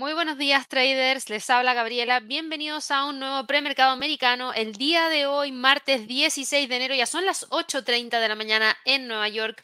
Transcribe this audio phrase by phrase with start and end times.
[0.00, 2.20] Muy buenos días traders, les habla Gabriela.
[2.20, 4.54] Bienvenidos a un nuevo premercado americano.
[4.54, 8.76] El día de hoy, martes 16 de enero, ya son las 8.30 de la mañana
[8.86, 9.62] en Nueva York.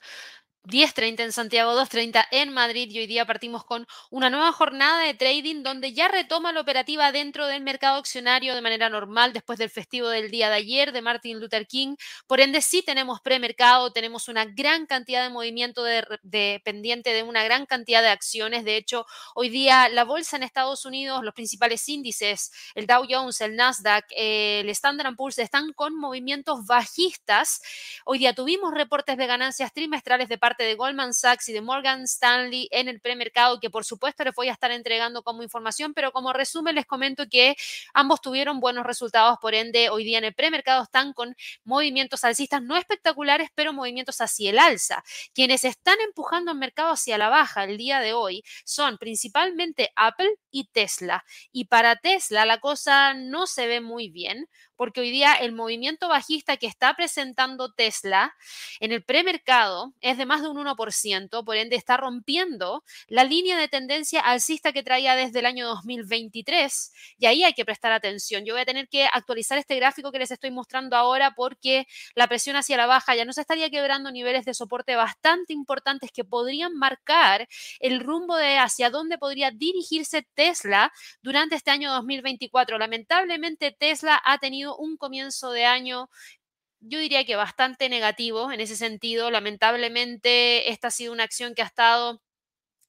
[0.66, 5.14] 10.30 en Santiago, 2.30 en Madrid y hoy día partimos con una nueva jornada de
[5.14, 9.71] trading donde ya retoma la operativa dentro del mercado accionario de manera normal después del
[9.71, 11.94] festivo del día de ayer de Martin Luther King.
[12.26, 17.44] Por ende, sí tenemos premercado, tenemos una gran cantidad de movimiento de, pendiente de una
[17.44, 18.64] gran cantidad de acciones.
[18.64, 23.40] De hecho, hoy día la bolsa en Estados Unidos, los principales índices, el Dow Jones,
[23.40, 27.62] el Nasdaq, el Standard Poor's están con movimientos bajistas.
[28.04, 32.02] Hoy día tuvimos reportes de ganancias trimestrales de parte de Goldman Sachs y de Morgan
[32.05, 36.12] Stanley en el premercado, que por supuesto les voy a estar entregando como información, pero
[36.12, 37.56] como resumen les comento que
[37.94, 42.62] ambos tuvieron buenos resultados, por ende hoy día en el premercado están con movimientos alcistas
[42.62, 45.02] no espectaculares, pero movimientos hacia el alza.
[45.34, 50.30] Quienes están empujando el mercado hacia la baja el día de hoy son principalmente Apple
[50.50, 51.24] y Tesla.
[51.52, 56.08] Y para Tesla la cosa no se ve muy bien porque hoy día el movimiento
[56.08, 58.34] bajista que está presentando Tesla
[58.80, 63.58] en el premercado es de más de un 1%, por ende está rompiendo la línea
[63.58, 68.44] de tendencia alcista que traía desde el año 2023 y ahí hay que prestar atención.
[68.44, 72.27] Yo voy a tener que actualizar este gráfico que les estoy mostrando ahora porque la
[72.27, 76.24] presión hacia la baja ya no se estaría quebrando niveles de soporte bastante importantes que
[76.24, 77.48] podrían marcar
[77.80, 82.78] el rumbo de hacia dónde podría dirigirse Tesla durante este año 2024.
[82.78, 86.09] Lamentablemente Tesla ha tenido un comienzo de año
[86.81, 89.31] yo diría que bastante negativo en ese sentido.
[89.31, 92.22] Lamentablemente, esta ha sido una acción que ha estado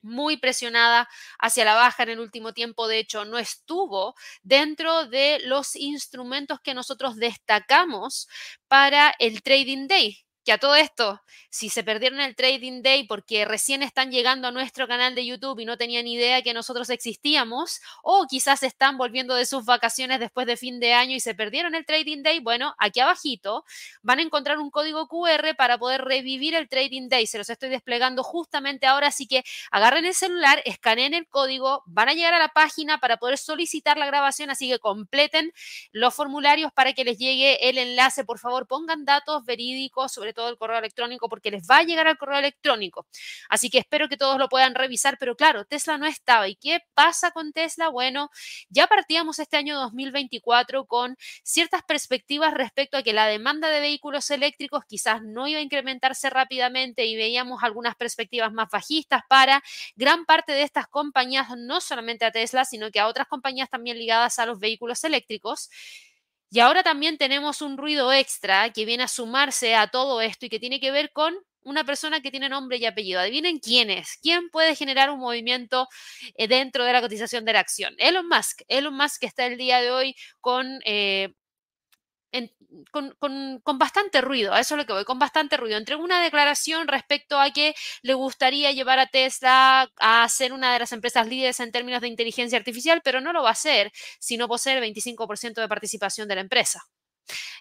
[0.02, 2.88] muy presionada hacia la baja en el último tiempo.
[2.88, 8.28] De hecho, no estuvo dentro de los instrumentos que nosotros destacamos
[8.68, 13.44] para el trading day que a todo esto, si se perdieron el Trading Day porque
[13.44, 17.82] recién están llegando a nuestro canal de YouTube y no tenían idea que nosotros existíamos,
[18.02, 21.76] o quizás están volviendo de sus vacaciones después de fin de año y se perdieron
[21.76, 23.66] el Trading Day, bueno, aquí abajito
[24.04, 27.28] van a encontrar un código QR para poder revivir el Trading Day.
[27.28, 32.08] Se los estoy desplegando justamente ahora, así que agarren el celular, escaneen el código, van
[32.08, 35.52] a llegar a la página para poder solicitar la grabación, así que completen
[35.92, 38.24] los formularios para que les llegue el enlace.
[38.24, 42.08] Por favor, pongan datos verídicos, sobre todo el correo electrónico porque les va a llegar
[42.08, 43.08] al correo electrónico.
[43.50, 46.48] Así que espero que todos lo puedan revisar, pero claro, Tesla no estaba.
[46.48, 47.90] ¿Y qué pasa con Tesla?
[47.90, 48.30] Bueno,
[48.70, 54.30] ya partíamos este año 2024 con ciertas perspectivas respecto a que la demanda de vehículos
[54.30, 59.64] eléctricos quizás no iba a incrementarse rápidamente y veíamos algunas perspectivas más bajistas para
[59.96, 63.98] gran parte de estas compañías, no solamente a Tesla, sino que a otras compañías también
[63.98, 65.70] ligadas a los vehículos eléctricos.
[66.50, 70.50] Y ahora también tenemos un ruido extra que viene a sumarse a todo esto y
[70.50, 73.20] que tiene que ver con una persona que tiene nombre y apellido.
[73.20, 74.18] Adivinen quién es.
[74.22, 75.88] ¿Quién puede generar un movimiento
[76.36, 77.94] eh, dentro de la cotización de la acción?
[77.98, 78.62] Elon Musk.
[78.70, 81.34] Elon Musk está el día de hoy con eh,
[82.92, 85.78] con, bastante ruido, a eso es lo que voy, con bastante ruido.
[85.78, 90.80] Entre una declaración respecto a que le gustaría llevar a Tesla a ser una de
[90.80, 94.38] las empresas líderes en términos de inteligencia artificial, pero no lo va a hacer si
[94.38, 96.88] no posee el 25% de participación de la empresa.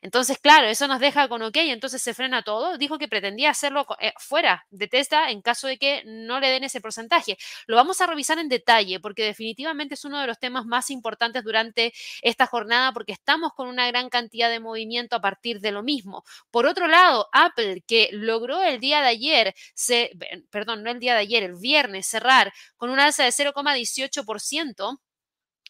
[0.02, 2.78] Entonces, claro, eso nos deja con ok, entonces se frena todo.
[2.78, 6.64] Dijo que pretendía hacerlo eh, fuera de Tesla en caso de que no le den
[6.64, 7.36] ese porcentaje.
[7.66, 11.44] Lo vamos a revisar en detalle porque definitivamente es uno de los temas más importantes
[11.44, 15.82] durante esta jornada porque estamos con una gran cantidad de movimiento a partir de lo
[15.82, 16.24] mismo.
[16.50, 20.10] Por otro lado, Apple, que logró el día de ayer, se,
[20.50, 24.98] perdón, no el día de ayer, el viernes cerrar con una alza de 0,18%,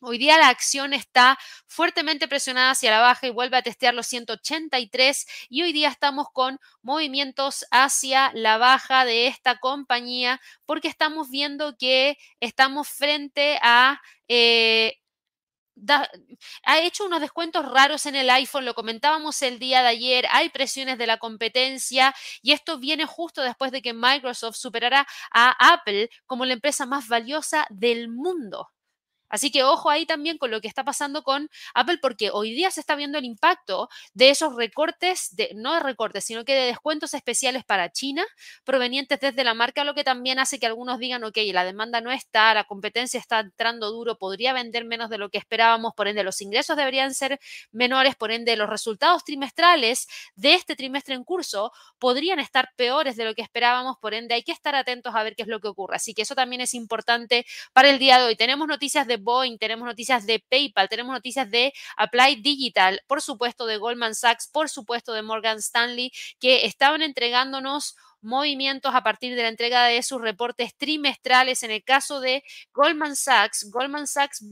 [0.02, 4.06] Hoy día la acción está fuertemente presionada hacia la baja y vuelve a testear los
[4.06, 11.30] 183 y hoy día estamos con movimientos hacia la baja de esta compañía porque estamos
[11.30, 14.00] viendo que estamos frente a...
[14.28, 14.98] Eh,
[16.64, 20.48] ha hecho unos descuentos raros en el iPhone, lo comentábamos el día de ayer, hay
[20.48, 26.08] presiones de la competencia y esto viene justo después de que Microsoft superara a Apple
[26.26, 28.70] como la empresa más valiosa del mundo.
[29.28, 32.70] Así que ojo ahí también con lo que está pasando con Apple, porque hoy día
[32.70, 36.66] se está viendo el impacto de esos recortes, de, no de recortes, sino que de
[36.66, 38.24] descuentos especiales para China,
[38.64, 42.12] provenientes desde la marca, lo que también hace que algunos digan, ok, la demanda no
[42.12, 46.22] está, la competencia está entrando duro, podría vender menos de lo que esperábamos, por ende
[46.22, 47.40] los ingresos deberían ser
[47.72, 53.24] menores, por ende los resultados trimestrales de este trimestre en curso podrían estar peores de
[53.24, 55.68] lo que esperábamos, por ende hay que estar atentos a ver qué es lo que
[55.68, 55.96] ocurre.
[55.96, 58.36] Así que eso también es importante para el día de hoy.
[58.36, 63.66] Tenemos noticias de Boeing, tenemos noticias de PayPal, tenemos noticias de Applied Digital, por supuesto
[63.66, 67.96] de Goldman Sachs, por supuesto de Morgan Stanley, que estaban entregándonos
[68.26, 71.62] movimientos a partir de la entrega de sus reportes trimestrales.
[71.62, 72.42] En el caso de
[72.72, 74.44] Goldman Sachs, Goldman Sachs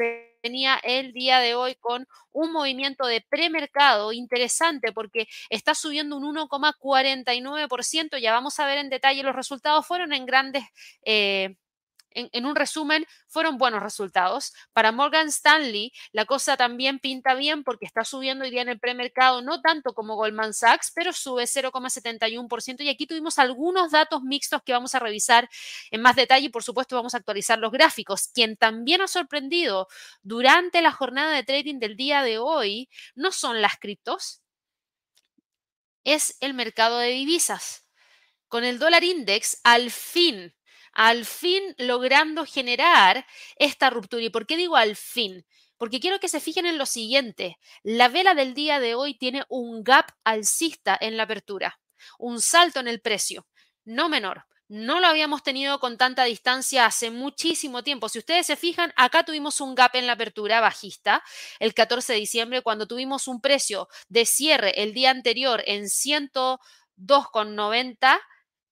[0.42, 6.36] venía el día de hoy con un movimiento de premercado interesante porque está subiendo un
[6.36, 8.18] 1,49%.
[8.18, 9.86] Ya vamos a ver en detalle los resultados.
[9.86, 10.64] Fueron en grandes...
[11.04, 11.56] Eh,
[12.14, 14.54] en, un resumen, fueron buenos resultados.
[14.72, 18.78] Para Morgan Stanley, la cosa también pinta bien porque está subiendo hoy día en el
[18.78, 22.82] premercado, no tanto como Goldman Sachs, pero sube 0,71%.
[22.82, 25.48] Y aquí tuvimos algunos datos mixtos que vamos a revisar
[25.90, 28.28] en más detalle y, por supuesto, vamos a actualizar los gráficos.
[28.28, 29.88] Quien también ha sorprendido
[30.22, 34.42] durante la jornada de trading del día de hoy no son las criptos,
[36.04, 37.86] es el mercado de divisas.
[38.48, 40.54] Con el dólar index, al fin
[40.94, 43.26] al fin logrando generar
[43.56, 44.22] esta ruptura.
[44.22, 45.44] ¿Y por qué digo al fin?
[45.76, 47.58] Porque quiero que se fijen en lo siguiente.
[47.82, 51.80] La vela del día de hoy tiene un gap alcista en la apertura,
[52.18, 53.46] un salto en el precio,
[53.84, 54.46] no menor.
[54.68, 58.08] No lo habíamos tenido con tanta distancia hace muchísimo tiempo.
[58.08, 61.22] Si ustedes se fijan, acá tuvimos un gap en la apertura bajista
[61.58, 68.20] el 14 de diciembre cuando tuvimos un precio de cierre el día anterior en 102,90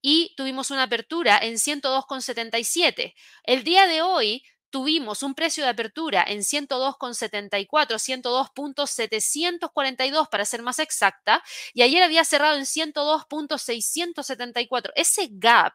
[0.03, 3.15] y tuvimos una apertura en 102,77.
[3.45, 10.79] El día de hoy tuvimos un precio de apertura en 102,74, 102.742 para ser más
[10.81, 11.43] exacta,
[11.75, 14.91] y ayer había cerrado en 102.674.
[14.97, 15.75] Ese gap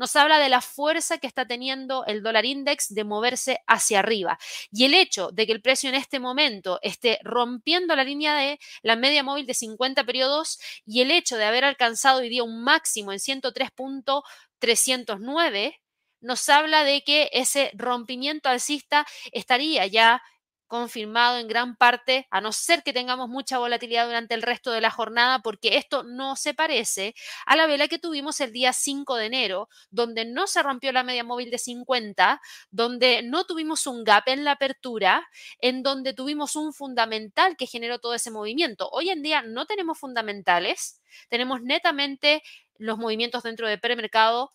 [0.00, 4.38] nos habla de la fuerza que está teniendo el dólar index de moverse hacia arriba.
[4.72, 8.58] Y el hecho de que el precio en este momento esté rompiendo la línea de
[8.80, 12.64] la media móvil de 50 periodos y el hecho de haber alcanzado hoy día un
[12.64, 15.74] máximo en 103.309
[16.22, 20.22] nos habla de que ese rompimiento alcista estaría ya
[20.70, 24.80] confirmado en gran parte, a no ser que tengamos mucha volatilidad durante el resto de
[24.80, 29.16] la jornada, porque esto no se parece a la vela que tuvimos el día 5
[29.16, 32.40] de enero, donde no se rompió la media móvil de 50,
[32.70, 35.28] donde no tuvimos un gap en la apertura,
[35.58, 38.88] en donde tuvimos un fundamental que generó todo ese movimiento.
[38.92, 42.44] Hoy en día no tenemos fundamentales, tenemos netamente
[42.78, 44.52] los movimientos dentro de premercado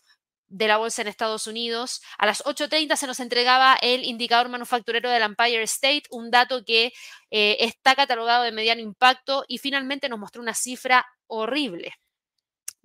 [0.56, 2.02] de la bolsa en Estados Unidos.
[2.18, 6.94] A las 8.30 se nos entregaba el indicador manufacturero del Empire State, un dato que
[7.30, 11.94] eh, está catalogado de mediano impacto y finalmente nos mostró una cifra horrible.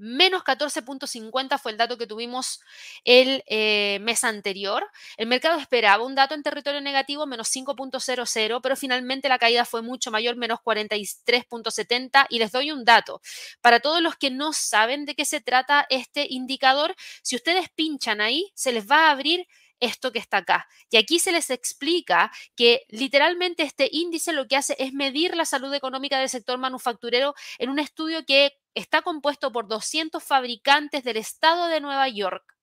[0.02, 2.61] Menos 14.50 fue el dato que tuvimos
[3.05, 4.87] el eh, mes anterior.
[5.19, 9.82] El mercado esperaba un dato en territorio negativo, menos 5.00, pero finalmente la caída fue
[9.82, 12.26] mucho mayor, menos 43.70.
[12.31, 13.20] Y les doy un dato.
[13.61, 18.23] Para todos los que no saben de qué se trata este indicador, si ustedes pinchan
[18.23, 19.47] ahí, se les va a abrir
[19.81, 20.69] esto que está acá.
[20.91, 25.44] Y aquí se les explica que literalmente este índice lo que hace es medir la
[25.44, 31.17] salud económica del sector manufacturero en un estudio que está compuesto por 200 fabricantes del
[31.17, 32.56] estado de Nueva York.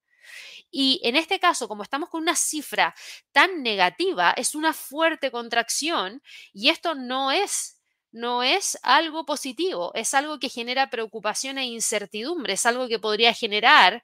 [0.72, 2.94] Y en este caso, como estamos con una cifra
[3.32, 6.22] tan negativa, es una fuerte contracción
[6.54, 7.76] y esto no es
[8.12, 13.34] no es algo positivo, es algo que genera preocupación e incertidumbre, es algo que podría
[13.34, 14.04] generar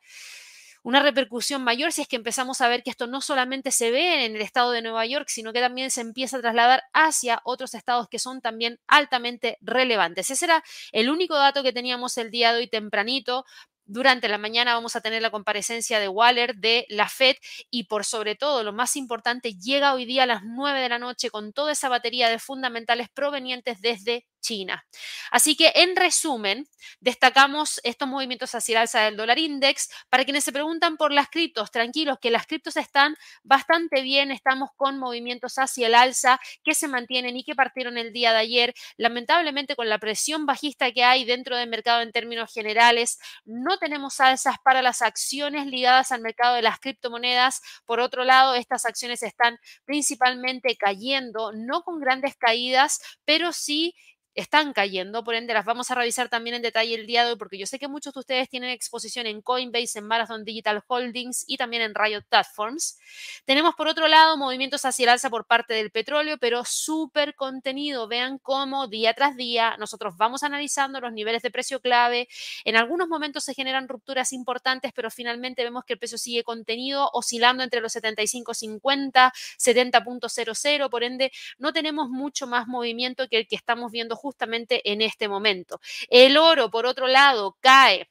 [0.83, 4.25] una repercusión mayor si es que empezamos a ver que esto no solamente se ve
[4.25, 7.73] en el estado de Nueva York, sino que también se empieza a trasladar hacia otros
[7.73, 10.30] estados que son también altamente relevantes.
[10.30, 13.45] Ese era el único dato que teníamos el día de hoy tempranito
[13.85, 17.35] durante la mañana vamos a tener la comparecencia de Waller de la Fed
[17.69, 20.99] y por sobre todo, lo más importante, llega hoy día a las 9 de la
[20.99, 24.85] noche con toda esa batería de fundamentales provenientes desde China.
[25.31, 26.68] Así que en resumen,
[27.00, 29.90] destacamos estos movimientos hacia el alza del dólar index.
[30.09, 34.69] Para quienes se preguntan por las criptos, tranquilos que las criptos están bastante bien, estamos
[34.76, 38.73] con movimientos hacia el alza que se mantienen y que partieron el día de ayer.
[38.97, 44.19] Lamentablemente con la presión bajista que hay dentro del mercado en términos generales, no tenemos
[44.19, 47.62] alzas para las acciones ligadas al mercado de las criptomonedas.
[47.85, 53.95] Por otro lado, estas acciones están principalmente cayendo, no con grandes caídas, pero sí
[54.35, 57.37] están cayendo, por ende las vamos a revisar también en detalle el día de hoy
[57.37, 61.44] porque yo sé que muchos de ustedes tienen exposición en Coinbase, en Marathon Digital Holdings
[61.47, 62.97] y también en Riot Platforms.
[63.45, 68.07] Tenemos por otro lado movimientos hacia el alza por parte del petróleo, pero súper contenido.
[68.07, 72.28] Vean cómo día tras día nosotros vamos analizando los niveles de precio clave.
[72.66, 77.09] En algunos momentos se generan rupturas importantes, pero finalmente vemos que el precio sigue contenido,
[77.13, 83.56] oscilando entre los 75.50, 70.00, por ende no tenemos mucho más movimiento que el que
[83.56, 85.80] estamos viendo justamente en este momento.
[86.09, 88.09] El oro, por otro lado, cae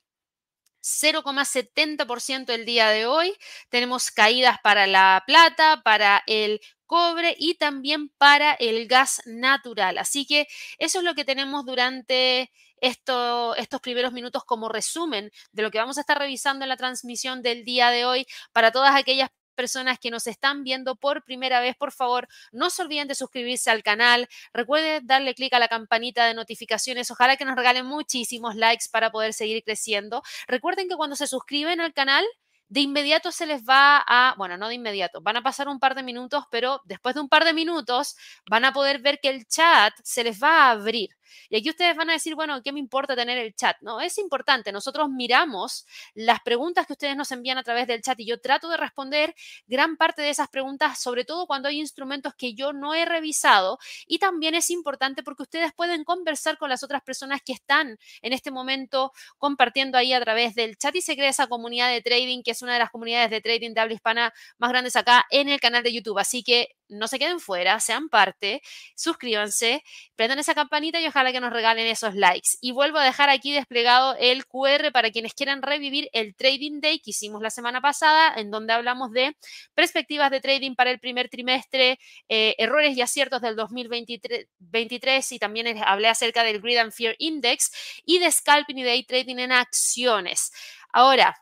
[0.83, 3.35] 0,70% el día de hoy.
[3.71, 9.99] Tenemos caídas para la plata, para el cobre y también para el gas natural.
[9.99, 10.47] Así que
[10.79, 15.79] eso es lo que tenemos durante esto, estos primeros minutos como resumen de lo que
[15.79, 19.99] vamos a estar revisando en la transmisión del día de hoy para todas aquellas personas
[19.99, 23.83] que nos están viendo por primera vez, por favor, no se olviden de suscribirse al
[23.83, 24.29] canal.
[24.53, 27.11] Recuerden darle clic a la campanita de notificaciones.
[27.11, 30.23] Ojalá que nos regalen muchísimos likes para poder seguir creciendo.
[30.47, 32.25] Recuerden que cuando se suscriben al canal,
[32.73, 35.95] de inmediato se les va a, bueno, no de inmediato, van a pasar un par
[35.95, 38.17] de minutos, pero después de un par de minutos
[38.49, 41.11] van a poder ver que el chat se les va a abrir.
[41.49, 43.77] Y aquí ustedes van a decir, bueno, ¿qué me importa tener el chat?
[43.81, 44.73] No, es importante.
[44.73, 48.69] Nosotros miramos las preguntas que ustedes nos envían a través del chat y yo trato
[48.69, 49.35] de responder
[49.67, 53.79] gran parte de esas preguntas, sobre todo cuando hay instrumentos que yo no he revisado.
[54.07, 58.33] Y también es importante porque ustedes pueden conversar con las otras personas que están en
[58.33, 62.43] este momento compartiendo ahí a través del chat y se crea esa comunidad de trading,
[62.43, 65.49] que es una de las comunidades de trading de habla hispana más grandes acá en
[65.49, 66.19] el canal de YouTube.
[66.19, 68.63] Así que no se queden fuera, sean parte,
[68.95, 69.83] suscríbanse,
[70.17, 72.51] prendan esa campanita y ojalá que nos regalen esos likes.
[72.61, 77.01] Y vuelvo a dejar aquí desplegado el QR para quienes quieran revivir el Trading Day
[77.01, 79.37] que hicimos la semana pasada, en donde hablamos de
[79.75, 85.83] perspectivas de trading para el primer trimestre, eh, errores y aciertos del 2023 y también
[85.85, 87.73] hablé acerca del Grid and Fear Index
[88.05, 90.53] y de scalping y day trading en acciones.
[90.93, 91.42] Ahora,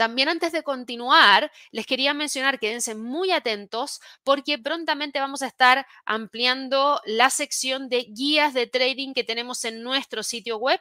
[0.00, 5.86] también antes de continuar, les quería mencionar, quédense muy atentos porque prontamente vamos a estar
[6.06, 10.80] ampliando la sección de guías de trading que tenemos en nuestro sitio web.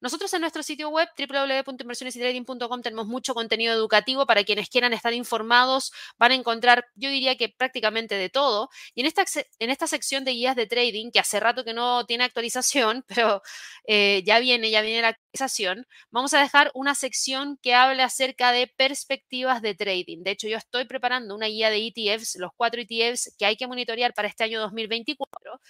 [0.00, 5.92] Nosotros en nuestro sitio web www.inversionesytrading.com tenemos mucho contenido educativo para quienes quieran estar informados.
[6.18, 8.68] Van a encontrar, yo diría que prácticamente de todo.
[8.94, 9.24] Y en esta,
[9.58, 13.42] en esta sección de guías de trading, que hace rato que no tiene actualización, pero
[13.88, 18.52] eh, ya viene, ya viene la actualización, vamos a dejar una sección que hable acerca
[18.52, 20.22] de perspectivas de trading.
[20.22, 23.66] De hecho, yo estoy preparando una guía de ETFs, los cuatro ETFs que hay que
[23.66, 25.60] monitorear para este año 2024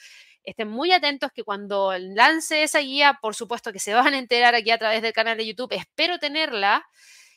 [0.44, 4.54] estén muy atentos que cuando lance esa guía, por supuesto que se van a enterar
[4.54, 5.72] aquí a través del canal de YouTube.
[5.72, 6.86] Espero tenerla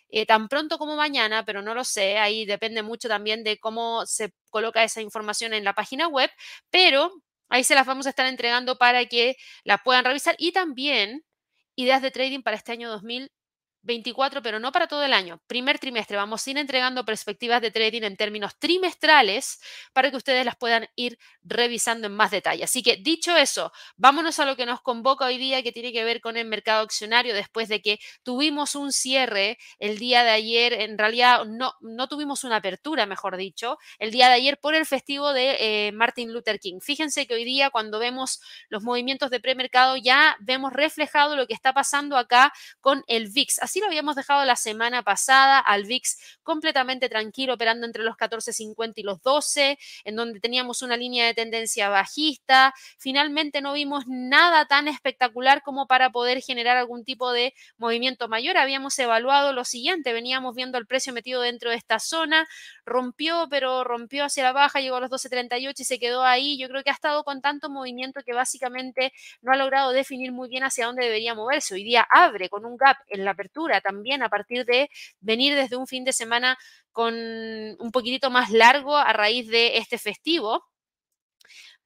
[0.09, 2.17] eh, tan pronto como mañana, pero no lo sé.
[2.17, 6.29] Ahí depende mucho también de cómo se coloca esa información en la página web,
[6.69, 7.11] pero
[7.49, 11.23] ahí se las vamos a estar entregando para que la puedan revisar y también
[11.75, 13.40] ideas de trading para este año 2020
[13.83, 15.41] 24, pero no para todo el año.
[15.47, 19.59] Primer trimestre vamos a ir entregando perspectivas de trading en términos trimestrales
[19.93, 22.63] para que ustedes las puedan ir revisando en más detalle.
[22.63, 26.03] Así que dicho eso, vámonos a lo que nos convoca hoy día que tiene que
[26.03, 30.73] ver con el mercado accionario después de que tuvimos un cierre el día de ayer,
[30.73, 34.85] en realidad no, no tuvimos una apertura, mejor dicho, el día de ayer por el
[34.85, 36.79] festivo de eh, Martin Luther King.
[36.81, 41.53] Fíjense que hoy día cuando vemos los movimientos de premercado ya vemos reflejado lo que
[41.53, 43.59] está pasando acá con el VIX.
[43.71, 48.95] Así lo habíamos dejado la semana pasada al VIX completamente tranquilo, operando entre los 14.50
[48.97, 52.73] y los 12, en donde teníamos una línea de tendencia bajista.
[52.97, 58.57] Finalmente no vimos nada tan espectacular como para poder generar algún tipo de movimiento mayor.
[58.57, 62.49] Habíamos evaluado lo siguiente, veníamos viendo el precio metido dentro de esta zona,
[62.85, 66.57] rompió, pero rompió hacia la baja, llegó a los 12.38 y se quedó ahí.
[66.57, 70.49] Yo creo que ha estado con tanto movimiento que básicamente no ha logrado definir muy
[70.49, 71.75] bien hacia dónde debería moverse.
[71.75, 74.89] Hoy día abre con un gap en la apertura también a partir de
[75.19, 76.57] venir desde un fin de semana
[76.91, 80.70] con un poquitito más largo a raíz de este festivo.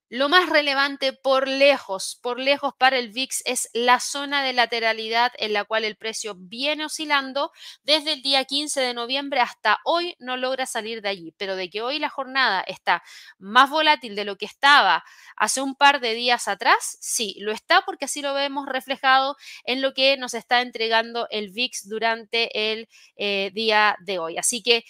[0.09, 5.31] Lo más relevante por lejos, por lejos para el VIX es la zona de lateralidad
[5.39, 10.15] en la cual el precio viene oscilando desde el día 15 de noviembre hasta hoy
[10.19, 13.01] no logra salir de allí, pero de que hoy la jornada está
[13.39, 15.03] más volátil de lo que estaba
[15.37, 19.81] hace un par de días atrás, sí, lo está porque así lo vemos reflejado en
[19.81, 24.37] lo que nos está entregando el VIX durante el eh, día de hoy.
[24.37, 24.85] Así que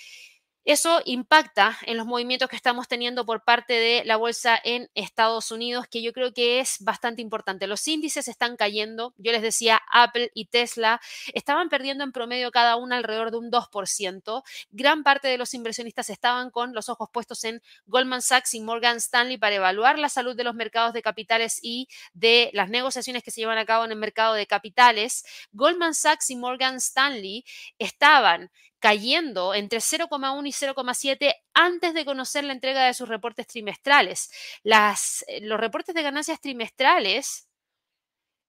[0.66, 5.52] eso impacta en los movimientos que estamos teniendo por parte de la bolsa en Estados
[5.52, 7.68] Unidos, que yo creo que es bastante importante.
[7.68, 9.14] Los índices están cayendo.
[9.18, 11.00] Yo les decía, Apple y Tesla
[11.36, 14.44] estaban perdiendo en promedio cada una alrededor de un 2%.
[14.72, 18.98] Gran parte de los inversionistas estaban con los ojos puestos en Goldman Sachs y Morgan
[18.98, 23.30] Stanley para evaluar la salud de los mercados de capitales y de las negociaciones que
[23.30, 25.26] se llevan a cabo en el mercado de capitales.
[25.52, 27.46] Goldman Sachs y Morgan Stanley
[27.78, 34.32] estaban cayendo entre 0,1 y 0,7 antes de conocer la entrega de sus reportes trimestrales.
[34.64, 37.48] Las, eh, los reportes de ganancias trimestrales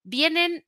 [0.05, 0.65] vienen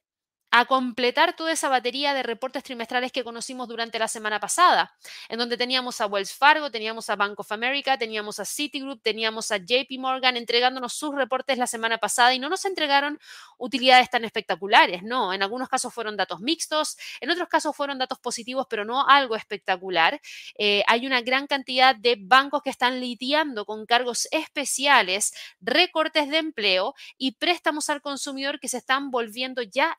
[0.59, 4.93] a completar toda esa batería de reportes trimestrales que conocimos durante la semana pasada,
[5.29, 9.53] en donde teníamos a Wells Fargo, teníamos a Bank of America, teníamos a Citigroup, teníamos
[9.53, 13.21] a JP Morgan entregándonos sus reportes la semana pasada y no nos entregaron
[13.57, 18.19] utilidades tan espectaculares, no, en algunos casos fueron datos mixtos, en otros casos fueron datos
[18.19, 20.21] positivos, pero no algo espectacular.
[20.59, 26.39] Eh, hay una gran cantidad de bancos que están lidiando con cargos especiales, recortes de
[26.39, 29.97] empleo y préstamos al consumidor que se están volviendo ya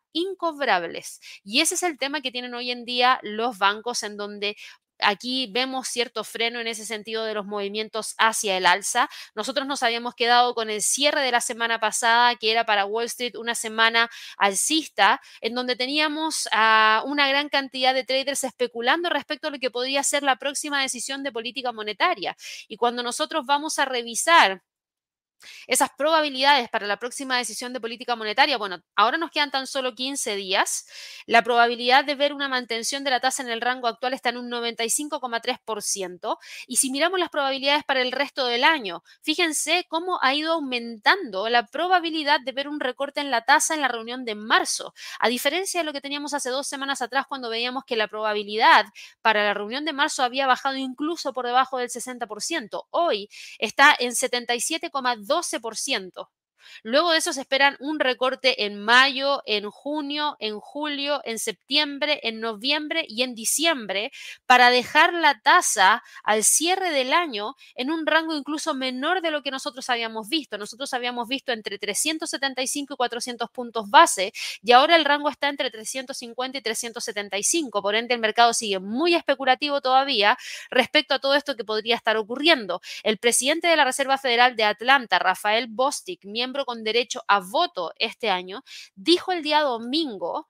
[1.44, 4.56] Y ese es el tema que tienen hoy en día los bancos en donde
[5.02, 9.10] Aquí vemos cierto freno en ese sentido de los movimientos hacia el alza.
[9.34, 13.06] Nosotros nos habíamos quedado con el cierre de la semana pasada, que era para Wall
[13.06, 19.48] Street una semana alcista, en donde teníamos a una gran cantidad de traders especulando respecto
[19.48, 22.36] a lo que podría ser la próxima decisión de política monetaria.
[22.68, 24.62] Y cuando nosotros vamos a revisar
[25.68, 29.96] esas probabilidades para la próxima decisión de política monetaria, bueno, ahora nos quedan tan solo
[29.96, 30.88] 15 días.
[31.26, 34.38] La probabilidad de ver una mantención de la tasa en el rango actual está en
[34.38, 36.38] un 95,3%.
[36.68, 41.50] Y si miramos las probabilidades para el resto del año, fíjense cómo ha ido aumentando
[41.50, 44.94] la probabilidad de ver un recorte en la tasa en la reunión de marzo.
[45.20, 48.86] A diferencia de lo que teníamos hace dos semanas atrás cuando veíamos que la probabilidad
[49.22, 52.88] para la reunión de marzo había bajado incluso por debajo del 60%.
[52.92, 53.30] Hoy
[53.60, 55.29] está en 77,2%.
[55.30, 56.28] 12%.
[56.84, 62.20] Luego de eso se esperan un recorte en mayo, en junio, en julio, en septiembre,
[62.24, 64.12] en noviembre y en diciembre
[64.46, 69.44] para dejar la tasa al cierre del año en un rango incluso menor de lo
[69.44, 70.58] que nosotros habíamos visto.
[70.58, 75.72] Nosotros habíamos visto entre 375 y 400 puntos base y ahora el rango está entre
[75.72, 77.82] 350 y 375.
[77.82, 80.38] Por ende, el mercado sigue muy especulativo todavía
[80.70, 82.82] respecto a todo esto que podría estar ocurriendo.
[83.04, 87.94] El presidente de la Reserva Federal de Atlanta, Rafael Bostic, miembro con derecho a voto
[87.98, 88.64] este año,
[88.96, 90.50] dijo el día domingo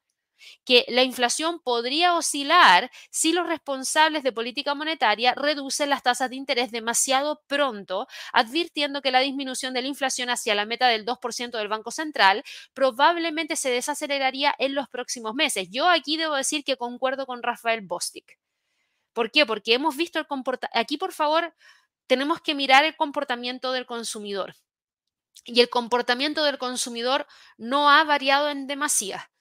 [0.66, 6.36] que la inflación podría oscilar si los responsables de política monetaria reducen las tasas de
[6.36, 11.58] interés demasiado pronto, advirtiendo que la disminución de la inflación hacia la meta del 2%
[11.58, 15.68] del Banco Central probablemente se desaceleraría en los próximos meses.
[15.72, 18.40] Yo aquí debo decir que concuerdo con Rafael Bostic.
[19.14, 19.46] ¿Por qué?
[19.46, 20.80] Porque hemos visto el comportamiento.
[20.80, 21.54] Aquí, por favor,
[22.08, 24.56] tenemos que mirar el comportamiento del consumidor
[25.46, 29.32] y el comportamiento del consumidor no ha variado en demasía.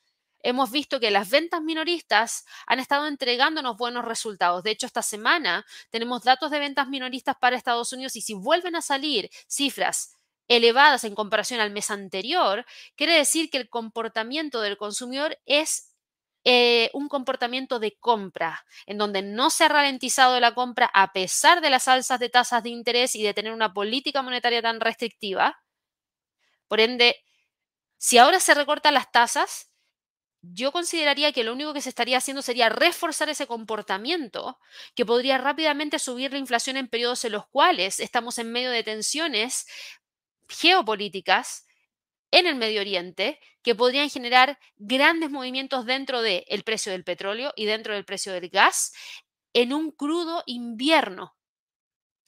[0.41, 4.63] Hemos visto que las ventas minoristas han estado entregándonos buenos resultados.
[4.63, 8.77] De hecho, esta semana tenemos datos de ventas minoristas para Estados Unidos y si vuelven
[8.77, 10.15] a salir cifras
[10.47, 12.65] elevadas en comparación al mes anterior,
[12.97, 15.95] quiere decir que el comportamiento del consumidor es
[16.45, 21.61] eh, un comportamiento de compra, en donde no se ha ralentizado la compra a pesar
[21.61, 25.59] de las alzas de tasas de interés y de tener una política monetaria tan restrictiva
[26.69, 27.17] por ende,
[27.99, 29.71] si ahora se recortan las tasas,
[30.43, 34.59] yo consideraría que lo único que se estaría haciendo sería reforzar ese comportamiento
[34.95, 38.85] que podría rápidamente subir la inflación en periodos en los cuales estamos en medio de
[38.85, 39.67] tensiones
[40.49, 41.67] geopolíticas
[42.31, 47.67] en el Medio Oriente que podrían generar grandes movimientos dentro del precio del petróleo y
[47.67, 48.93] dentro del precio del gas
[49.55, 51.38] en un crudo invierno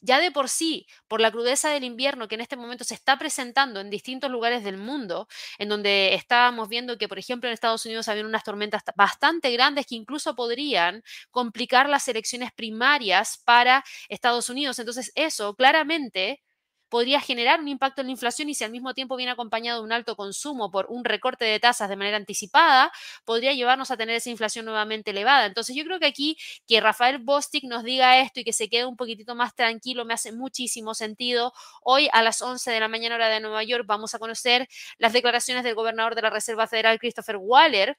[0.02, 3.18] ya de por sí, por la crudeza del invierno que en este momento se está
[3.18, 7.84] presentando en distintos lugares del mundo, en donde estábamos viendo que, por ejemplo, en Estados
[7.86, 14.48] Unidos habían unas tormentas bastante grandes que incluso podrían complicar las elecciones primarias para Estados
[14.50, 14.78] Unidos.
[14.78, 16.42] Entonces, eso claramente
[16.90, 19.84] podría generar un impacto en la inflación y si al mismo tiempo viene acompañado de
[19.84, 22.92] un alto consumo por un recorte de tasas de manera anticipada,
[23.24, 25.46] podría llevarnos a tener esa inflación nuevamente elevada.
[25.46, 28.84] Entonces yo creo que aquí que Rafael Bostic nos diga esto y que se quede
[28.86, 31.52] un poquitito más tranquilo me hace muchísimo sentido.
[31.82, 35.12] Hoy a las 11 de la mañana hora de Nueva York vamos a conocer las
[35.12, 37.96] declaraciones del gobernador de la Reserva Federal, Christopher Waller,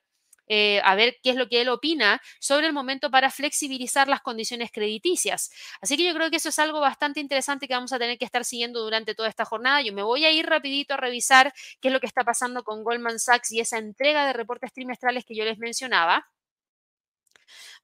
[0.53, 4.19] eh, a ver qué es lo que él opina sobre el momento para flexibilizar las
[4.19, 5.49] condiciones crediticias.
[5.79, 8.25] Así que yo creo que eso es algo bastante interesante que vamos a tener que
[8.25, 9.81] estar siguiendo durante toda esta jornada.
[9.81, 12.83] Yo me voy a ir rapidito a revisar qué es lo que está pasando con
[12.83, 16.27] Goldman Sachs y esa entrega de reportes trimestrales que yo les mencionaba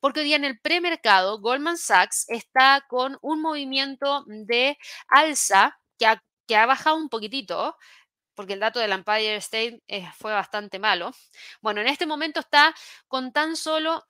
[0.01, 4.77] porque hoy en el premercado Goldman Sachs está con un movimiento de
[5.08, 7.77] alza que ha, que ha bajado un poquitito,
[8.38, 11.12] porque el dato del Empire State eh, fue bastante malo.
[11.60, 12.73] Bueno, en este momento está
[13.08, 14.06] con tan solo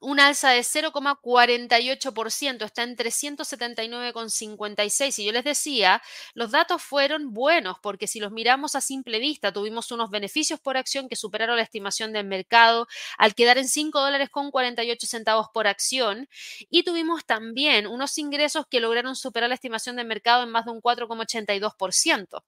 [0.00, 5.18] un alza de 0,48%, está en 379,56.
[5.18, 6.02] Y yo les decía,
[6.34, 10.76] los datos fueron buenos porque si los miramos a simple vista, tuvimos unos beneficios por
[10.76, 15.46] acción que superaron la estimación del mercado al quedar en 5 dólares con 48 centavos
[15.54, 16.28] por acción.
[16.68, 20.72] Y tuvimos también unos ingresos que lograron superar la estimación del mercado en más de
[20.72, 22.42] un 4,82%.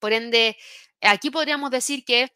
[0.00, 0.56] Por ende,
[1.02, 2.32] aquí podríamos decir que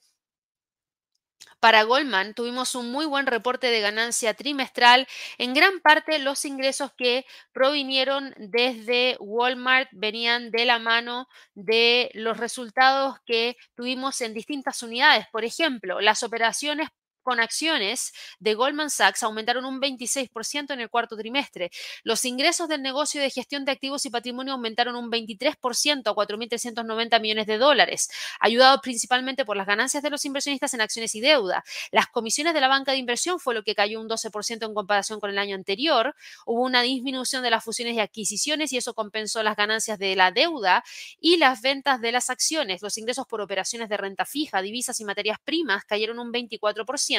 [1.61, 5.07] Para Goldman tuvimos un muy buen reporte de ganancia trimestral.
[5.39, 12.37] En gran parte los ingresos que provinieron desde Walmart venían de la mano de los
[12.37, 15.27] resultados que tuvimos en distintas unidades.
[15.33, 16.89] Por ejemplo, las operaciones
[17.25, 21.71] con acciones de Goldman Sachs aumentaron un 26% en el cuarto trimestre.
[22.05, 27.21] Los ingresos del negocio de gestión de activos y patrimonio aumentaron un 23% a 4.390
[27.21, 31.65] millones de dólares, ayudados principalmente por las ganancias de los inversionistas en acciones y deuda.
[31.91, 35.19] Las comisiones de la banca de inversión fue lo que cayó un 12% en comparación
[35.19, 36.15] con el año anterior.
[36.45, 40.31] Hubo una disminución de las fusiones y adquisiciones y eso compensó las ganancias de la
[40.31, 40.85] deuda
[41.19, 42.83] y las ventas de las acciones.
[42.83, 47.14] Los ingresos por operaciones de renta fija, divisas y materias primas cayeron un 24%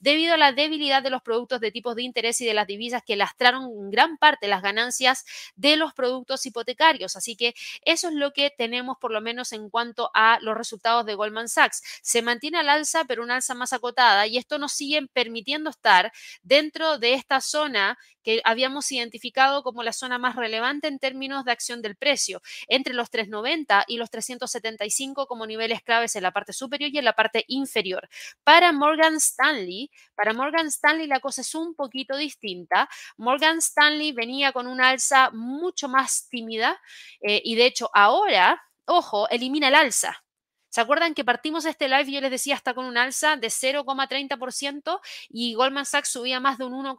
[0.00, 3.02] debido a la debilidad de los productos de tipos de interés y de las divisas
[3.04, 5.24] que lastraron en gran parte las ganancias
[5.56, 7.16] de los productos hipotecarios.
[7.16, 11.06] Así que eso es lo que tenemos por lo menos en cuanto a los resultados
[11.06, 11.82] de Goldman Sachs.
[12.02, 16.12] Se mantiene al alza, pero una alza más acotada y esto nos sigue permitiendo estar
[16.42, 21.52] dentro de esta zona que habíamos identificado como la zona más relevante en términos de
[21.52, 26.52] acción del precio, entre los 390 y los 375 como niveles claves en la parte
[26.52, 28.08] superior y en la parte inferior.
[28.44, 32.88] Para Morgan Stanley, para Morgan Stanley la cosa es un poquito distinta.
[33.16, 36.80] Morgan Stanley venía con una alza mucho más tímida
[37.20, 40.24] eh, y de hecho ahora, ojo, elimina el alza.
[40.70, 45.00] ¿Se acuerdan que partimos este live yo les decía hasta con un alza de 0,30%
[45.30, 46.96] y Goldman Sachs subía más de un 1,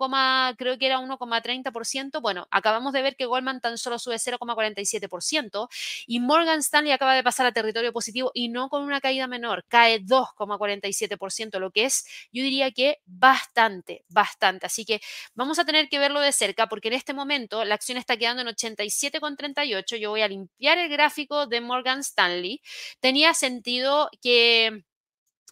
[0.58, 2.20] creo que era 1,30%?
[2.20, 5.70] Bueno, acabamos de ver que Goldman tan solo sube 0,47%
[6.08, 9.64] y Morgan Stanley acaba de pasar a territorio positivo y no con una caída menor,
[9.68, 14.66] cae 2,47%, lo que es, yo diría que bastante, bastante.
[14.66, 15.00] Así que
[15.36, 18.42] vamos a tener que verlo de cerca porque en este momento la acción está quedando
[18.42, 19.98] en 87,38.
[19.98, 22.62] Yo voy a limpiar el gráfico de Morgan Stanley.
[23.00, 24.86] Tenía sentido sentido que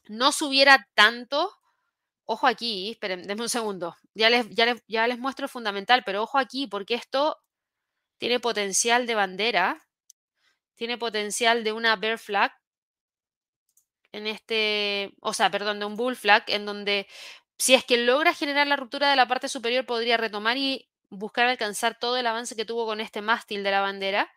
[0.07, 1.51] no subiera tanto.
[2.25, 3.95] Ojo aquí, esperen, denme un segundo.
[4.13, 7.37] Ya les, muestro fundamental, pero ojo aquí, porque esto
[8.17, 9.85] tiene potencial de bandera,
[10.75, 12.51] tiene potencial de una bear flag
[14.13, 17.07] en este, o sea, perdón, de un bull flag, en donde
[17.57, 21.47] si es que logra generar la ruptura de la parte superior, podría retomar y buscar
[21.47, 24.29] alcanzar todo el avance que tuvo con este mástil de la bandera.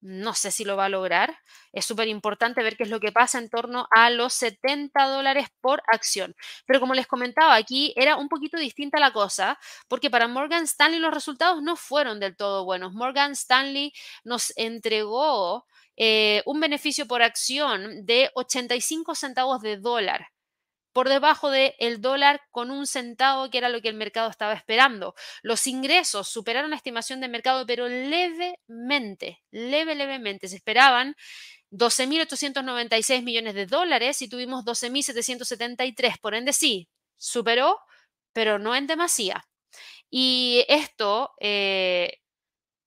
[0.00, 1.38] No sé si lo va a lograr.
[1.72, 5.48] Es súper importante ver qué es lo que pasa en torno a los 70 dólares
[5.60, 6.36] por acción.
[6.66, 9.58] Pero como les comentaba, aquí era un poquito distinta la cosa,
[9.88, 12.92] porque para Morgan Stanley los resultados no fueron del todo buenos.
[12.94, 13.92] Morgan Stanley
[14.24, 20.28] nos entregó eh, un beneficio por acción de 85 centavos de dólar
[20.98, 24.52] por debajo del el dólar con un centavo, que era lo que el mercado estaba
[24.52, 25.14] esperando.
[25.42, 30.48] Los ingresos superaron la estimación de mercado, pero levemente, leve, levemente.
[30.48, 31.14] Se esperaban
[31.70, 36.18] 12.896 millones de dólares y tuvimos 12.773.
[36.20, 37.78] Por ende, sí, superó,
[38.32, 39.44] pero no en demasía.
[40.10, 42.18] Y esto eh,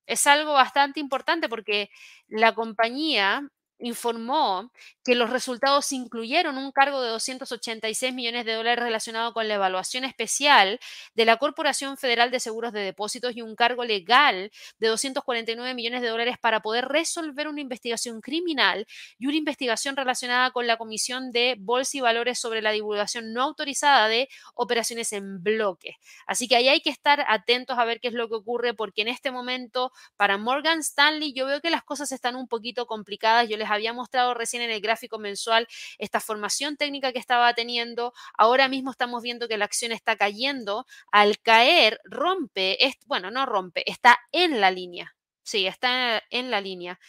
[0.06, 1.90] es algo bastante importante porque
[2.28, 3.50] la compañía
[3.82, 4.72] informó
[5.04, 10.04] que los resultados incluyeron un cargo de 286 millones de dólares relacionado con la evaluación
[10.04, 10.80] especial
[11.16, 16.02] de la Corporación Federal de Seguros de Depósitos y un cargo legal de 249 millones
[16.02, 18.86] de dólares para poder resolver una investigación criminal
[19.18, 23.42] y una investigación relacionada con la Comisión de Bolsa y Valores sobre la divulgación no
[23.42, 25.96] autorizada de operaciones en bloque.
[26.28, 29.02] Así que ahí hay que estar atentos a ver qué es lo que ocurre porque
[29.02, 33.50] en este momento para Morgan Stanley yo veo que las cosas están un poquito complicadas.
[33.50, 38.14] Yo les había mostrado recién en el gráfico mensual esta formación técnica que estaba teniendo.
[38.38, 40.86] Ahora mismo estamos viendo que la acción está cayendo.
[41.12, 45.16] Al caer, rompe, bueno, no rompe, está en la línea.
[45.44, 47.00] Sí, está en la línea.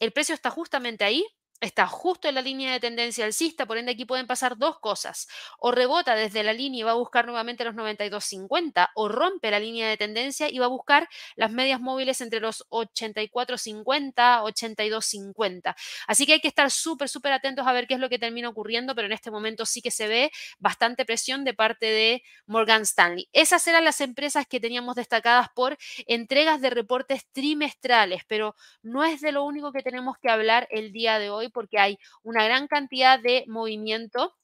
[0.00, 1.24] El precio está justamente ahí,
[1.60, 5.28] está justo en la línea de tendencia alcista, por ende aquí pueden pasar dos cosas.
[5.58, 9.58] O rebota desde la línea y va a buscar nuevamente los 92.50, o rompe la
[9.58, 15.74] línea de tendencia y va a buscar las medias móviles entre los 84.50, 82.50.
[16.06, 18.48] Así que hay que estar súper, súper atentos a ver qué es lo que termina
[18.48, 22.82] ocurriendo, pero en este momento sí que se ve bastante presión de parte de Morgan
[22.82, 23.28] Stanley.
[23.32, 29.20] Esas eran las empresas que teníamos destacadas por entregas de reportes trimestrales, pero no es
[29.20, 32.66] de lo único que tenemos que hablar el día de hoy porque hay una gran
[32.68, 34.34] cantidad de movimiento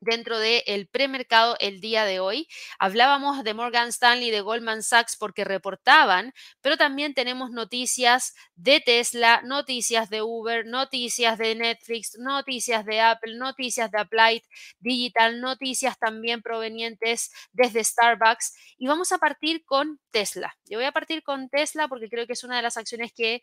[0.00, 2.48] dentro del premercado el día de hoy.
[2.78, 9.42] Hablábamos de Morgan Stanley, de Goldman Sachs porque reportaban, pero también tenemos noticias de Tesla,
[9.44, 14.42] noticias de Uber, noticias de Netflix, noticias de Apple, noticias de Applied
[14.78, 18.54] Digital, noticias también provenientes desde Starbucks.
[18.78, 20.56] Y vamos a partir con Tesla.
[20.66, 23.42] Yo voy a partir con Tesla porque creo que es una de las acciones que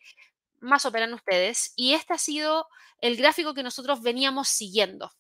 [0.64, 2.68] más operan ustedes y este ha sido
[3.02, 5.12] el gráfico que nosotros veníamos siguiendo.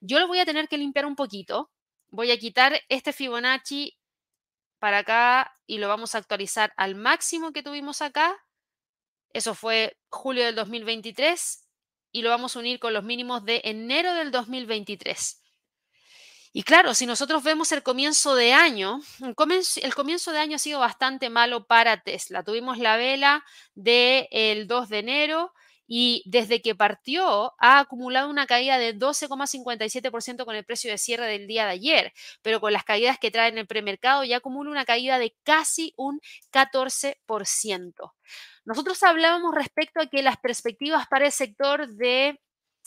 [0.00, 1.70] Yo lo voy a tener que limpiar un poquito.
[2.10, 3.98] Voy a quitar este Fibonacci
[4.78, 8.36] para acá y lo vamos a actualizar al máximo que tuvimos acá.
[9.32, 11.68] Eso fue julio del 2023
[12.12, 15.41] y lo vamos a unir con los mínimos de enero del 2023.
[16.54, 20.80] Y claro, si nosotros vemos el comienzo de año, el comienzo, de año ha sido
[20.80, 22.44] bastante malo para Tesla.
[22.44, 25.52] Tuvimos la vela del 2 de enero
[25.86, 31.26] y desde que partió ha acumulado una caída de 12,57% con el precio de cierre
[31.26, 32.12] del día de ayer,
[32.42, 35.94] pero con las caídas que trae en el premercado ya acumula una caída de casi
[35.96, 36.20] un
[36.52, 38.12] 14%.
[38.64, 42.40] Nosotros hablábamos respecto a que las perspectivas para el sector de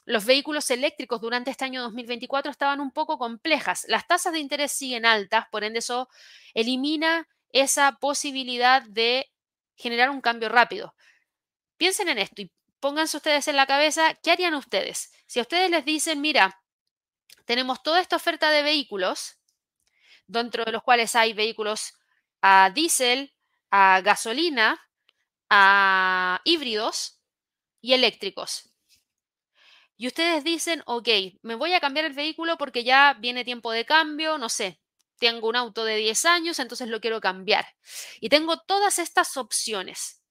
[0.05, 3.85] los vehículos eléctricos durante este año 2024 estaban un poco complejas.
[3.87, 6.09] Las tasas de interés siguen altas, por ende eso
[6.53, 9.31] elimina esa posibilidad de
[9.75, 10.95] generar un cambio rápido.
[11.77, 15.11] Piensen en esto y pónganse ustedes en la cabeza, ¿qué harían ustedes?
[15.25, 16.61] Si a ustedes les dicen, mira,
[17.45, 19.39] tenemos toda esta oferta de vehículos,
[20.27, 21.93] dentro de los cuales hay vehículos
[22.41, 23.33] a diésel,
[23.71, 24.79] a gasolina,
[25.49, 27.19] a híbridos
[27.81, 28.74] y eléctricos.
[29.97, 31.08] Y ustedes dicen, ok,
[31.41, 34.81] me voy a cambiar el vehículo porque ya viene tiempo de cambio, no sé,
[35.19, 37.65] tengo un auto de 10 años, entonces lo quiero cambiar.
[38.19, 40.21] Y tengo todas estas opciones.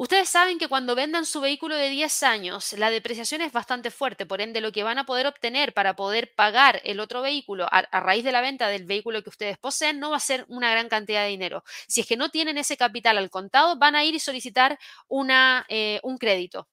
[0.00, 4.26] Ustedes saben que cuando vendan su vehículo de 10 años, la depreciación es bastante fuerte,
[4.26, 7.82] por ende lo que van a poder obtener para poder pagar el otro vehículo a,
[8.00, 10.88] raíz de la venta del vehículo que ustedes poseen no va a ser una gran
[10.88, 11.64] cantidad de dinero.
[11.88, 15.66] Si es que no tienen ese capital al contado, van a ir y solicitar una,
[15.68, 16.68] eh, un crédito.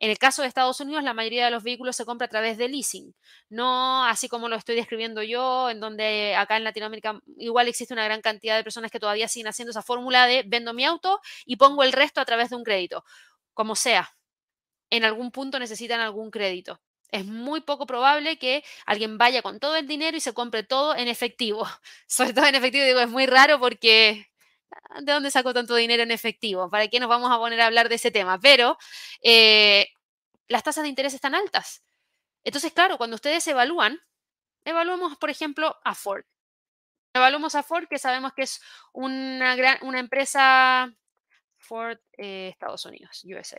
[0.00, 2.58] En el caso de Estados Unidos, la mayoría de los vehículos se compra a través
[2.58, 3.14] de leasing,
[3.48, 8.04] no así como lo estoy describiendo yo, en donde acá en Latinoamérica igual existe una
[8.04, 11.56] gran cantidad de personas que todavía siguen haciendo esa fórmula de vendo mi auto y
[11.56, 13.04] pongo el resto a través de un crédito.
[13.54, 14.14] Como sea,
[14.90, 16.80] en algún punto necesitan algún crédito.
[17.10, 20.96] Es muy poco probable que alguien vaya con todo el dinero y se compre todo
[20.96, 21.66] en efectivo.
[22.06, 24.26] Sobre todo en efectivo, digo, es muy raro porque
[25.00, 26.70] ¿de dónde saco tanto dinero en efectivo?
[26.70, 28.38] ¿Para qué nos vamos a poner a hablar de ese tema?
[28.38, 28.76] Pero
[29.22, 29.88] eh,
[30.48, 31.82] las tasas de interés están altas.
[32.44, 34.00] Entonces, claro, cuando ustedes evalúan,
[34.64, 36.24] evaluamos, por ejemplo, a Ford.
[37.14, 38.60] Evaluamos a Ford, que sabemos que es
[38.92, 40.92] una, gran, una empresa
[41.58, 43.58] Ford eh, Estados Unidos, USA.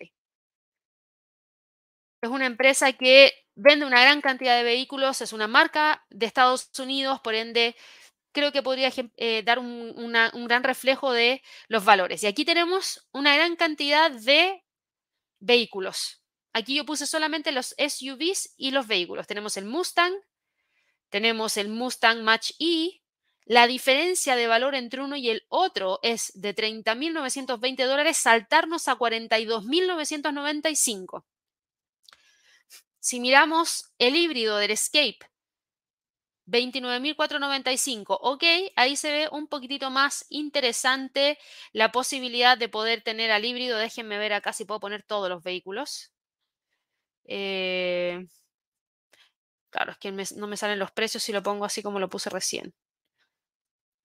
[2.22, 6.70] Es una empresa que vende una gran cantidad de vehículos, es una marca de Estados
[6.80, 7.76] Unidos, por ende
[8.36, 12.22] creo que podría eh, dar un, gran reflejo de los valores.
[12.22, 14.62] Y aquí tenemos una gran cantidad de
[15.40, 16.22] vehículos.
[16.52, 19.26] Aquí yo puse solamente los SUVs y los vehículos.
[19.26, 20.14] Tenemos el Mustang,
[21.10, 23.02] tenemos el Mustang Match E.
[23.46, 28.98] La diferencia de valor entre uno y el otro es de 30.920 dólares saltarnos a
[28.98, 31.24] 42.995.
[33.00, 35.20] Si miramos el híbrido del Escape
[36.46, 38.18] 29.495.
[38.22, 38.44] Ok,
[38.76, 41.38] ahí se ve un poquitito más interesante
[41.74, 43.78] la posibilidad de poder tener al híbrido.
[43.78, 46.12] Déjenme ver acá si puedo poner todos los vehículos.
[47.28, 48.26] Eh,
[49.70, 52.30] claro, es que no me salen los precios si lo pongo así como lo puse
[52.32, 52.74] recién.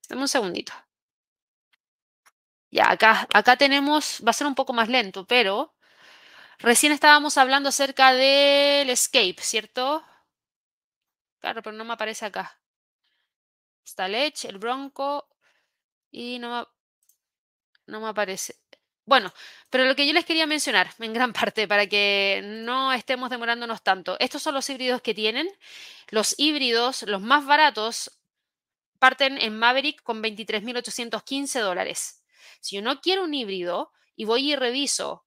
[0.08, 0.72] Dame un segundito.
[2.70, 5.74] Ya, acá, acá tenemos, va a ser un poco más lento, pero
[6.60, 10.04] recién estábamos hablando acerca del escape, ¿cierto?
[11.40, 12.60] Claro, pero no me aparece acá.
[13.84, 15.28] Está Lech, el Bronco
[16.10, 16.66] y no me,
[17.86, 18.56] no me aparece.
[19.06, 19.32] Bueno,
[19.70, 23.82] pero lo que yo les quería mencionar en gran parte para que no estemos demorándonos
[23.82, 25.48] tanto, estos son los híbridos que tienen.
[26.08, 28.20] Los híbridos, los más baratos,
[28.98, 32.22] parten en Maverick con 23.815 dólares.
[32.60, 35.24] Si yo no quiero un híbrido y voy y reviso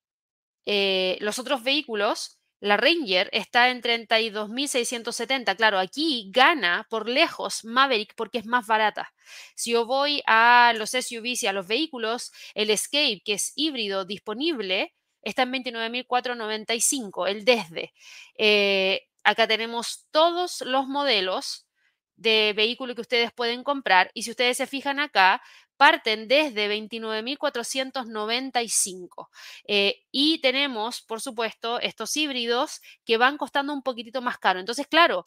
[0.65, 5.57] eh, los otros vehículos, la Ranger está en 32.670.
[5.57, 9.13] Claro, aquí gana por lejos Maverick porque es más barata.
[9.53, 14.05] Si yo voy a los SUVs y a los vehículos, el Escape, que es híbrido
[14.05, 17.93] disponible, está en 29.495, el desde.
[18.37, 21.67] Eh, acá tenemos todos los modelos
[22.15, 25.41] de vehículo que ustedes pueden comprar y si ustedes se fijan acá,
[25.77, 29.29] parten desde 29.495.
[29.67, 34.59] Eh, y tenemos, por supuesto, estos híbridos que van costando un poquitito más caro.
[34.59, 35.23] Entonces, claro,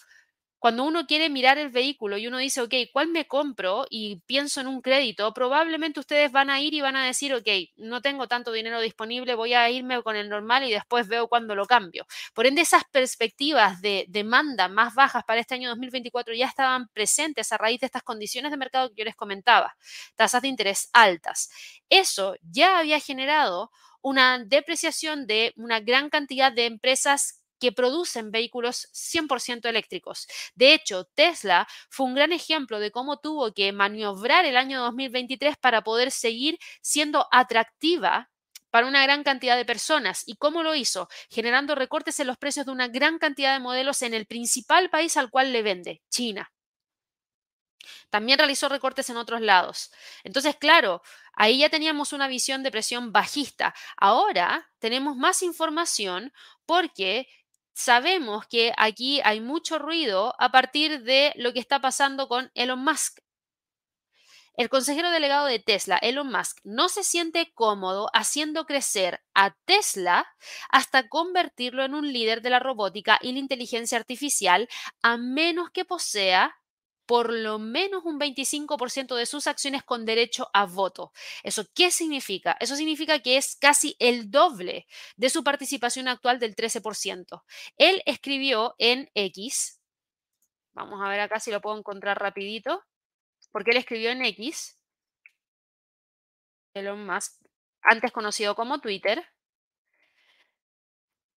[0.58, 3.86] cuando uno quiere mirar el vehículo y uno dice, ok, ¿cuál me compro?
[3.90, 7.46] Y pienso en un crédito, probablemente ustedes van a ir y van a decir, ok,
[7.76, 11.54] no tengo tanto dinero disponible, voy a irme con el normal y después veo cuándo
[11.54, 12.06] lo cambio.
[12.34, 17.52] Por ende, esas perspectivas de demanda más bajas para este año 2024 ya estaban presentes
[17.52, 19.76] a raíz de estas condiciones de mercado que yo les comentaba,
[20.14, 21.50] tasas de interés altas.
[21.88, 23.70] Eso ya había generado
[24.02, 30.26] una depreciación de una gran cantidad de empresas que producen vehículos 100% eléctricos.
[30.54, 35.56] De hecho, Tesla fue un gran ejemplo de cómo tuvo que maniobrar el año 2023
[35.56, 38.30] para poder seguir siendo atractiva
[38.70, 40.22] para una gran cantidad de personas.
[40.26, 41.08] ¿Y cómo lo hizo?
[41.30, 45.16] Generando recortes en los precios de una gran cantidad de modelos en el principal país
[45.16, 46.52] al cual le vende, China.
[48.10, 49.92] También realizó recortes en otros lados.
[50.24, 53.74] Entonces, claro, ahí ya teníamos una visión de presión bajista.
[53.96, 56.32] Ahora tenemos más información
[56.66, 57.28] porque
[57.76, 62.82] sabemos que aquí hay mucho ruido a partir de lo que está pasando con Elon
[62.82, 63.18] Musk.
[64.54, 70.26] El consejero delegado de Tesla, Elon Musk, no se siente cómodo haciendo crecer a Tesla
[70.70, 74.68] hasta convertirlo en un líder de la robótica y la inteligencia artificial,
[75.02, 76.56] a menos que posea
[77.06, 81.12] por lo menos un 25% de sus acciones con derecho a voto.
[81.42, 82.56] ¿Eso qué significa?
[82.60, 87.44] Eso significa que es casi el doble de su participación actual del 13%.
[87.78, 89.80] Él escribió en X,
[90.74, 92.84] vamos a ver acá si lo puedo encontrar rapidito,
[93.52, 94.78] porque él escribió en X,
[96.74, 97.40] Elon Musk,
[97.82, 99.24] antes conocido como Twitter,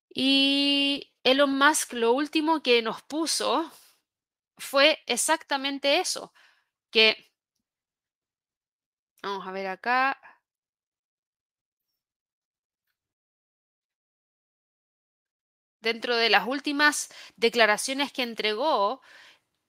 [0.09, 3.71] y Elon Musk lo último que nos puso
[4.59, 6.33] fue exactamente eso,
[6.91, 7.31] que,
[9.23, 10.17] vamos a ver acá,
[15.81, 19.01] dentro de las últimas declaraciones que entregó,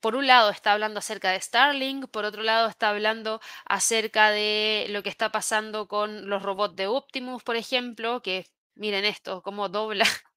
[0.01, 4.87] por un lado está hablando acerca de Starlink, por otro lado está hablando acerca de
[4.91, 9.69] lo que está pasando con los robots de Optimus, por ejemplo, que miren esto, cómo
[9.69, 10.07] dobla.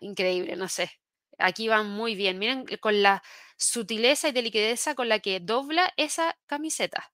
[0.00, 0.90] Increíble, no sé.
[1.38, 2.38] Aquí van muy bien.
[2.38, 3.22] Miren con la
[3.62, 7.12] sutileza y delicadeza con la que dobla esa camiseta.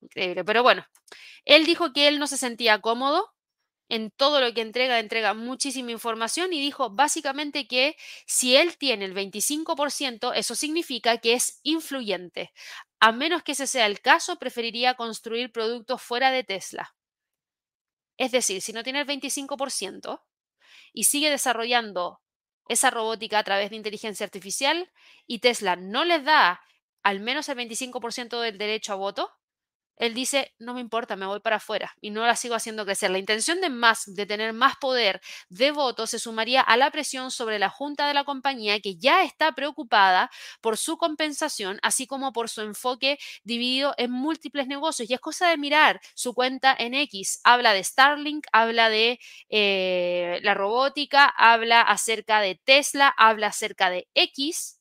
[0.00, 0.44] Increíble.
[0.44, 0.86] Pero bueno,
[1.44, 3.32] él dijo que él no se sentía cómodo
[3.88, 9.04] en todo lo que entrega, entrega muchísima información y dijo básicamente que si él tiene
[9.04, 12.52] el 25%, eso significa que es influyente.
[13.00, 16.94] A menos que ese sea el caso, preferiría construir productos fuera de Tesla.
[18.16, 20.22] Es decir, si no tiene el 25%
[20.94, 22.21] y sigue desarrollando
[22.68, 24.90] esa robótica a través de inteligencia artificial
[25.26, 26.60] y Tesla no les da
[27.02, 29.30] al menos el 25% del derecho a voto,
[30.02, 33.10] él dice, no me importa, me voy para afuera y no la sigo haciendo crecer.
[33.10, 37.30] La intención de más, de tener más poder de voto, se sumaría a la presión
[37.30, 40.28] sobre la junta de la compañía que ya está preocupada
[40.60, 45.08] por su compensación, así como por su enfoque dividido en múltiples negocios.
[45.08, 47.40] Y es cosa de mirar su cuenta en X.
[47.44, 49.18] Habla de Starlink, habla de
[49.50, 54.80] eh, la robótica, habla acerca de Tesla, habla acerca de X.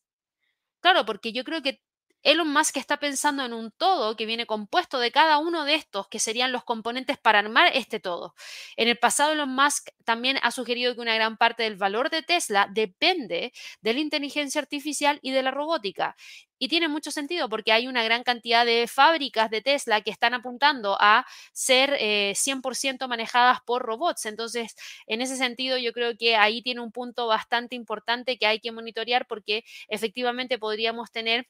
[0.82, 1.82] Claro, porque yo creo que
[2.24, 6.08] Elon Musk está pensando en un todo que viene compuesto de cada uno de estos,
[6.08, 8.36] que serían los componentes para armar este todo.
[8.78, 12.22] En el pasado, Elon Musk también ha sugerido que una gran parte del valor de
[12.22, 16.16] Tesla depende de la inteligencia artificial y de la robótica.
[16.60, 20.36] Y tiene mucho sentido porque hay una gran cantidad de fábricas de Tesla que están
[20.36, 21.98] apuntando a ser
[22.36, 24.28] 100% eh, manejadas por robots.
[24.28, 24.76] Entonces,
[25.08, 28.72] en ese sentido, yo creo que ahí tiene un punto bastante importante que hay que
[28.72, 31.48] monitorear porque efectivamente podríamos tener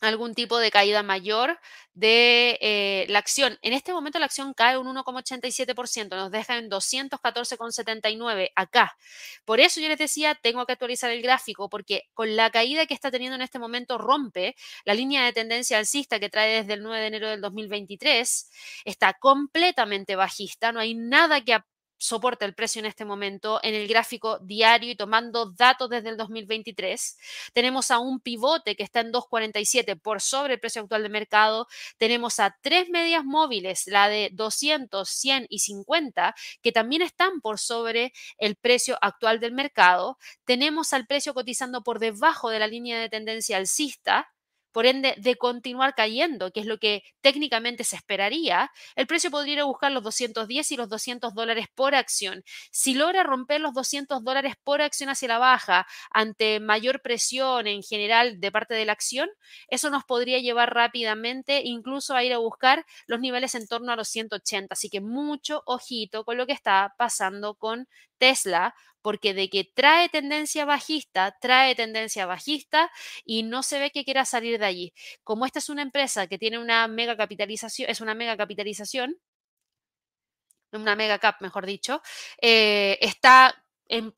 [0.00, 1.58] algún tipo de caída mayor
[1.94, 3.58] de eh, la acción.
[3.62, 8.96] En este momento la acción cae un 1,87%, nos deja en 214,79 acá.
[9.44, 12.94] Por eso yo les decía, tengo que actualizar el gráfico porque con la caída que
[12.94, 16.82] está teniendo en este momento rompe la línea de tendencia alcista que trae desde el
[16.82, 18.50] 9 de enero del 2023.
[18.84, 21.58] Está completamente bajista, no hay nada que
[22.00, 26.16] soporta el precio en este momento en el gráfico diario y tomando datos desde el
[26.16, 27.18] 2023.
[27.52, 31.66] Tenemos a un pivote que está en 2.47 por sobre el precio actual de mercado.
[31.98, 37.58] Tenemos a tres medias móviles, la de 200, 100 y 50, que también están por
[37.58, 40.18] sobre el precio actual del mercado.
[40.44, 44.30] Tenemos al precio cotizando por debajo de la línea de tendencia alcista
[44.72, 49.54] por ende, de continuar cayendo, que es lo que técnicamente se esperaría, el precio podría
[49.54, 52.42] ir a buscar los 210 y los 200 dólares por acción.
[52.70, 57.82] Si logra romper los 200 dólares por acción hacia la baja ante mayor presión en
[57.82, 59.28] general de parte de la acción,
[59.68, 63.96] eso nos podría llevar rápidamente incluso a ir a buscar los niveles en torno a
[63.96, 64.74] los 180.
[64.74, 70.08] Así que mucho ojito con lo que está pasando con Tesla, porque de que trae
[70.08, 72.90] tendencia bajista, trae tendencia bajista
[73.24, 74.94] y no se ve que quiera salir de allí.
[75.24, 79.16] Como esta es una empresa que tiene una mega capitalización, es una mega capitalización,
[80.72, 82.02] una mega cap, mejor dicho,
[82.40, 83.54] eh, está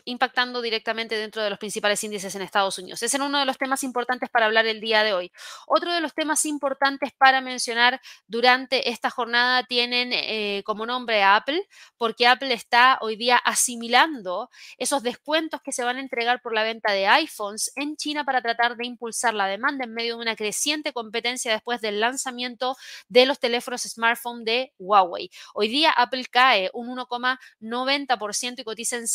[0.04, 3.02] impactando directamente dentro de los principales índices en Estados Unidos.
[3.02, 5.32] Ese era uno de los temas importantes para hablar el día de hoy.
[5.66, 11.36] Otro de los temas importantes para mencionar durante esta jornada tienen eh, como nombre a
[11.36, 11.66] Apple,
[11.96, 16.62] porque Apple está hoy día asimilando esos descuentos que se van a entregar por la
[16.62, 20.36] venta de iPhones en China para tratar de impulsar la demanda en medio de una
[20.36, 22.76] creciente competencia después del lanzamiento
[23.08, 25.30] de los teléfonos smartphone de Huawei.
[25.54, 29.08] Hoy día Apple cae un 1,90% y cotiza en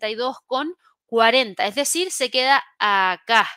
[0.00, 3.48] 182,40, es decir, se queda acá.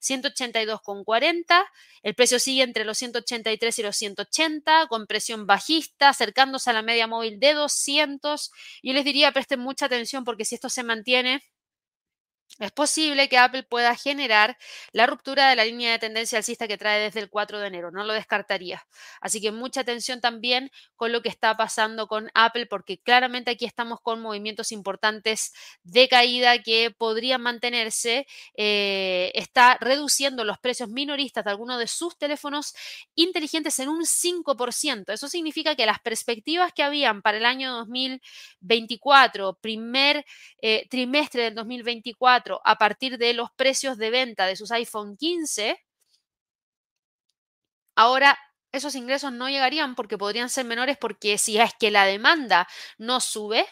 [0.00, 1.64] 182,40.
[2.02, 6.82] El precio sigue entre los 183 y los 180, con presión bajista, acercándose a la
[6.82, 8.50] media móvil de 200.
[8.82, 11.42] Yo les diría, presten mucha atención porque si esto se mantiene,
[12.58, 14.56] es posible que Apple pueda generar
[14.92, 17.90] la ruptura de la línea de tendencia alcista que trae desde el 4 de enero,
[17.90, 18.86] no lo descartaría.
[19.20, 23.66] Así que mucha atención también con lo que está pasando con Apple, porque claramente aquí
[23.66, 25.52] estamos con movimientos importantes
[25.82, 28.26] de caída que podrían mantenerse.
[28.56, 32.74] Eh, está reduciendo los precios minoristas de algunos de sus teléfonos
[33.14, 35.12] inteligentes en un 5%.
[35.12, 40.24] Eso significa que las perspectivas que habían para el año 2024, primer
[40.62, 45.78] eh, trimestre del 2024, a partir de los precios de venta de sus iPhone 15,
[47.94, 48.38] ahora
[48.72, 52.68] esos ingresos no llegarían porque podrían ser menores porque si es que la demanda
[52.98, 53.66] no sube,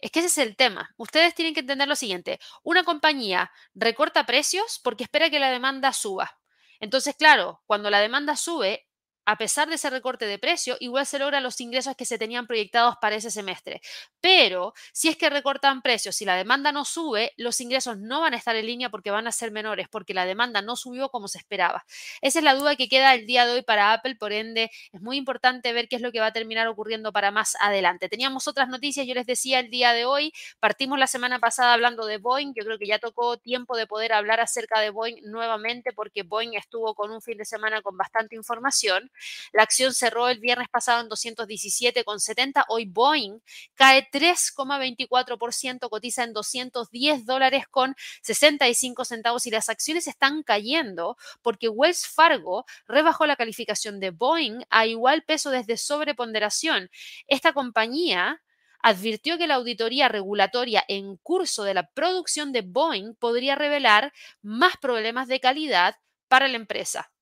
[0.00, 0.90] es que ese es el tema.
[0.96, 2.38] Ustedes tienen que entender lo siguiente.
[2.62, 6.38] Una compañía recorta precios porque espera que la demanda suba.
[6.80, 8.86] Entonces, claro, cuando la demanda sube,
[9.26, 12.46] a pesar de ese recorte de precio, igual se logran los ingresos que se tenían
[12.46, 13.80] proyectados para ese semestre.
[14.20, 18.34] Pero si es que recortan precios, si la demanda no sube, los ingresos no van
[18.34, 21.28] a estar en línea porque van a ser menores, porque la demanda no subió como
[21.28, 21.84] se esperaba.
[22.20, 25.00] Esa es la duda que queda el día de hoy para Apple, por ende es
[25.00, 28.08] muy importante ver qué es lo que va a terminar ocurriendo para más adelante.
[28.08, 32.06] Teníamos otras noticias, yo les decía el día de hoy, partimos la semana pasada hablando
[32.06, 35.92] de Boeing, yo creo que ya tocó tiempo de poder hablar acerca de Boeing nuevamente
[35.92, 39.10] porque Boeing estuvo con un fin de semana con bastante información.
[39.52, 42.64] La acción cerró el viernes pasado en 217,70.
[42.68, 43.40] Hoy Boeing
[43.74, 51.68] cae 3,24%, cotiza en 210 dólares con 65 centavos y las acciones están cayendo porque
[51.68, 56.90] Wells Fargo rebajó la calificación de Boeing a igual peso desde sobreponderación.
[57.26, 58.42] Esta compañía
[58.84, 64.12] advirtió que la auditoría regulatoria en curso de la producción de Boeing podría revelar
[64.42, 65.96] más problemas de calidad
[66.28, 67.13] para la empresa.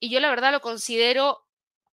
[0.00, 1.46] Y yo la verdad lo considero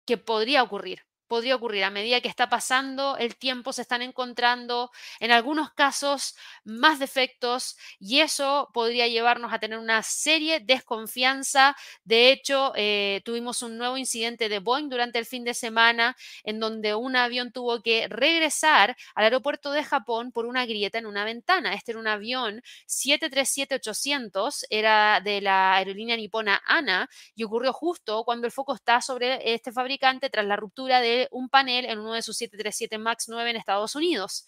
[0.06, 4.90] que podría ocurrir podría ocurrir a medida que está pasando el tiempo, se están encontrando
[5.20, 11.76] en algunos casos más defectos y eso podría llevarnos a tener una serie de desconfianza.
[12.02, 16.58] De hecho, eh, tuvimos un nuevo incidente de Boeing durante el fin de semana en
[16.58, 21.24] donde un avión tuvo que regresar al aeropuerto de Japón por una grieta en una
[21.24, 21.74] ventana.
[21.74, 28.48] Este era un avión 737-800, era de la aerolínea nipona ANA y ocurrió justo cuando
[28.48, 32.22] el foco está sobre este fabricante tras la ruptura de un panel en uno de
[32.22, 34.46] sus 737 MAX 9 en Estados Unidos.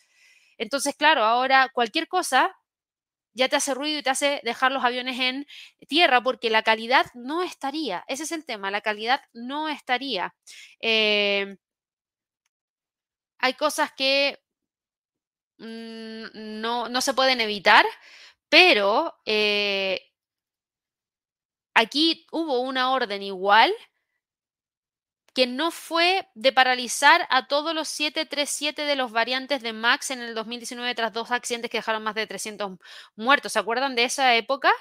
[0.59, 2.55] Entonces, claro, ahora cualquier cosa
[3.35, 5.47] ya te hace ruido y te hace dejar los aviones en
[5.89, 8.05] tierra porque la calidad no estaría.
[8.09, 10.35] Ese es el tema, la calidad no estaría.
[10.81, 11.57] Eh,
[13.39, 14.39] hay cosas que
[15.59, 17.85] mm, no, se pueden evitar,
[18.49, 20.01] pero eh,
[21.75, 23.73] aquí hubo una orden igual
[25.35, 30.21] que no fue de paralizar a todos los 737 de los variantes de MAX en
[30.21, 32.73] el 2019 tras dos accidentes que dejaron más de 300
[33.17, 33.53] muertos.
[33.53, 34.73] ¿Se acuerdan de esa época?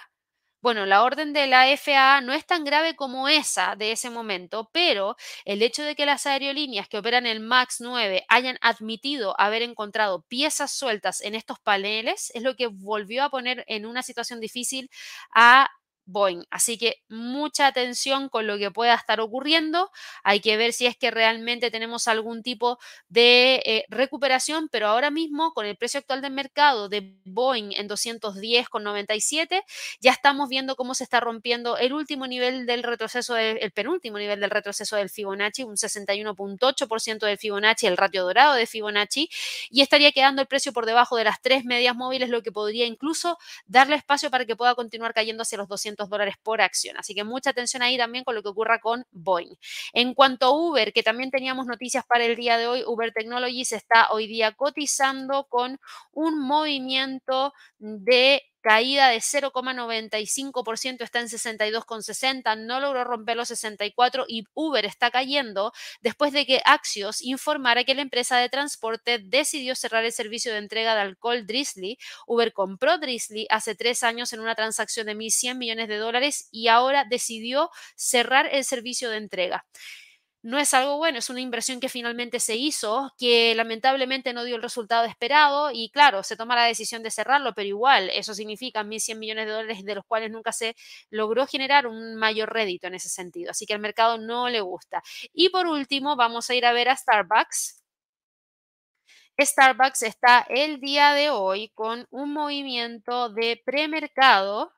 [0.62, 4.70] Bueno, la orden de la FAA no es tan grave como esa de ese momento,
[4.72, 9.64] pero el hecho de que las aerolíneas que operan el MAX 9 hayan admitido haber
[9.64, 14.40] encontrado piezas sueltas en estos paneles es lo que volvió a poner en una situación
[14.40, 14.92] difícil
[15.34, 15.68] a
[16.12, 16.44] Boeing.
[16.50, 19.92] Así que mucha atención con lo que pueda estar ocurriendo.
[20.24, 25.12] Hay que ver si es que realmente tenemos algún tipo de eh, recuperación, pero ahora
[25.12, 29.64] mismo con el precio actual del mercado de Boeing en 210,97,
[30.00, 34.40] ya estamos viendo cómo se está rompiendo el último nivel del retroceso, el penúltimo nivel
[34.40, 39.30] del retroceso del Fibonacci, un 61.8% del Fibonacci, el ratio dorado de Fibonacci,
[39.70, 42.86] y estaría quedando el precio por debajo de las tres medias móviles, lo que podría
[42.86, 46.98] incluso darle espacio para que pueda continuar cayendo hacia los 200 dólares por acción.
[46.98, 49.56] Así que mucha atención ahí también con lo que ocurra con Boeing.
[49.94, 53.72] En cuanto a Uber, que también teníamos noticias para el día de hoy, Uber Technologies
[53.72, 55.80] está hoy día cotizando con
[56.12, 64.46] un movimiento de caída de 0,95%, está en 62,60, no logró romper los 64 y
[64.54, 70.06] Uber está cayendo después de que Axios informara que la empresa de transporte decidió cerrar
[70.06, 71.98] el servicio de entrega de alcohol Drizzly.
[72.28, 76.68] Uber compró Drizzly hace tres años en una transacción de 1.100 millones de dólares y
[76.68, 79.66] ahora decidió cerrar el servicio de entrega
[80.44, 84.56] no es algo bueno, es una inversión que finalmente se hizo, que lamentablemente no dio
[84.56, 88.84] el resultado esperado y claro, se toma la decisión de cerrarlo, pero igual eso significa
[88.84, 90.76] 1.100 millones de dólares de los cuales nunca se
[91.12, 95.04] logró generar un mayor rédito en ese sentido, así que al mercado no le gusta.
[95.34, 97.82] Y por último, vamos a ir a ver a Starbucks.
[99.40, 104.72] Starbucks está el día de hoy con un movimiento de premercado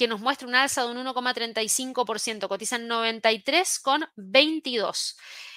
[0.00, 5.16] que nos muestra un alza de un 1,35%, cotizan 93,22.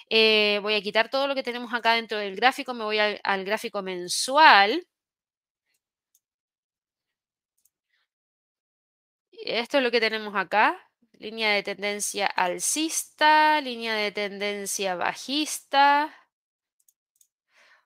[0.09, 3.21] Eh, voy a quitar todo lo que tenemos acá dentro del gráfico, me voy al,
[3.23, 4.85] al gráfico mensual.
[9.31, 10.77] Esto es lo que tenemos acá.
[11.13, 16.13] Línea de tendencia alcista, línea de tendencia bajista,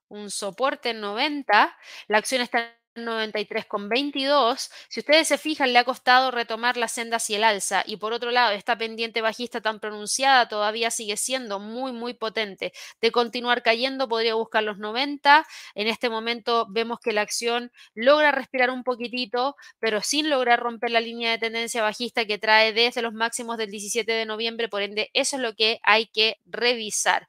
[0.08, 1.78] un soporte en 90.
[2.08, 2.76] La acción está
[3.06, 4.70] 93,22.
[4.90, 8.14] Si ustedes se fijan, le ha costado retomar la senda hacia el alza y por
[8.14, 12.74] otro lado, esta pendiente bajista tan pronunciada todavía sigue siendo muy, muy potente.
[13.02, 15.46] De continuar cayendo, podría buscar los 90.
[15.76, 20.92] En este momento vemos que la acción logra respirar un poquitito, pero sin lograr romper
[20.92, 24.70] la línea de tendencia bajista que trae desde los máximos del 17 de noviembre.
[24.70, 27.28] Por ende, eso es lo que hay que revisar.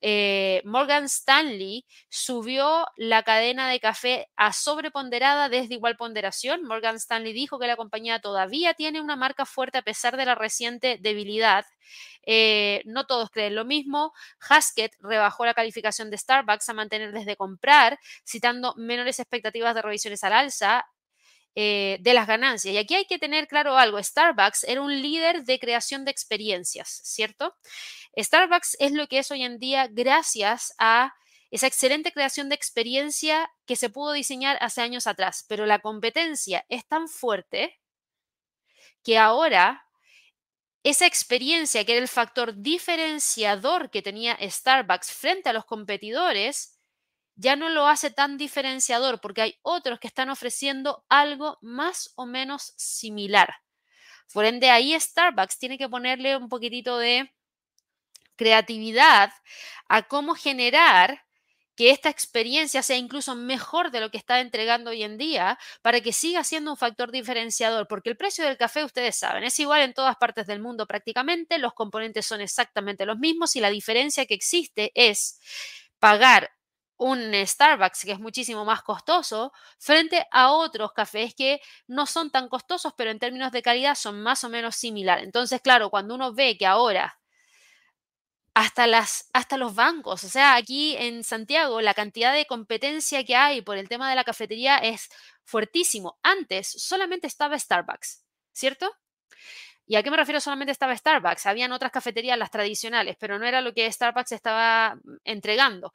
[0.00, 4.52] Eh, Morgan Stanley subió la cadena de café a
[5.04, 6.64] sobreponer desde igual ponderación.
[6.64, 10.34] Morgan Stanley dijo que la compañía todavía tiene una marca fuerte a pesar de la
[10.34, 11.64] reciente debilidad.
[12.26, 14.12] Eh, no todos creen lo mismo.
[14.48, 20.24] Haskett rebajó la calificación de Starbucks a mantener desde comprar, citando menores expectativas de revisiones
[20.24, 20.86] al alza.
[21.56, 22.74] Eh, de las ganancias.
[22.74, 27.00] Y aquí hay que tener claro algo, Starbucks era un líder de creación de experiencias,
[27.04, 27.54] ¿cierto?
[28.18, 31.14] Starbucks es lo que es hoy en día gracias a
[31.50, 36.64] esa excelente creación de experiencia que se pudo diseñar hace años atrás, pero la competencia
[36.68, 37.80] es tan fuerte
[39.02, 39.86] que ahora
[40.82, 46.78] esa experiencia que era el factor diferenciador que tenía Starbucks frente a los competidores,
[47.36, 52.26] ya no lo hace tan diferenciador porque hay otros que están ofreciendo algo más o
[52.26, 53.54] menos similar.
[54.32, 57.32] Por ende, ahí Starbucks tiene que ponerle un poquitito de
[58.36, 59.32] creatividad
[59.88, 61.23] a cómo generar
[61.76, 66.00] que esta experiencia sea incluso mejor de lo que está entregando hoy en día para
[66.00, 69.82] que siga siendo un factor diferenciador, porque el precio del café, ustedes saben, es igual
[69.82, 74.26] en todas partes del mundo prácticamente, los componentes son exactamente los mismos y la diferencia
[74.26, 75.40] que existe es
[75.98, 76.50] pagar
[76.96, 82.48] un Starbucks que es muchísimo más costoso frente a otros cafés que no son tan
[82.48, 85.24] costosos, pero en términos de calidad son más o menos similares.
[85.24, 87.18] Entonces, claro, cuando uno ve que ahora
[88.54, 90.24] hasta, las, hasta los bancos.
[90.24, 94.16] O sea, aquí en Santiago la cantidad de competencia que hay por el tema de
[94.16, 95.08] la cafetería es
[95.44, 96.18] fuertísimo.
[96.22, 98.90] Antes solamente estaba Starbucks, ¿cierto?
[99.86, 101.46] ¿Y a qué me refiero solamente estaba Starbucks?
[101.46, 105.92] Habían otras cafeterías, las tradicionales, pero no era lo que Starbucks estaba entregando.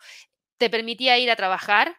[0.57, 1.97] Te permitía ir a trabajar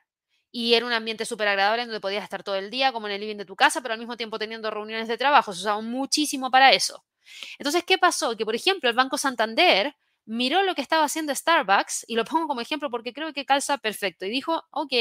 [0.53, 3.21] y era un ambiente súper agradable donde podías estar todo el día, como en el
[3.21, 5.53] living de tu casa, pero al mismo tiempo teniendo reuniones de trabajo.
[5.53, 7.05] Se usaba muchísimo para eso.
[7.59, 8.37] Entonces, ¿qué pasó?
[8.37, 9.97] Que, por ejemplo, el Banco Santander
[10.31, 13.78] miró lo que estaba haciendo Starbucks, y lo pongo como ejemplo porque creo que calza
[13.78, 14.93] perfecto, y dijo, ok,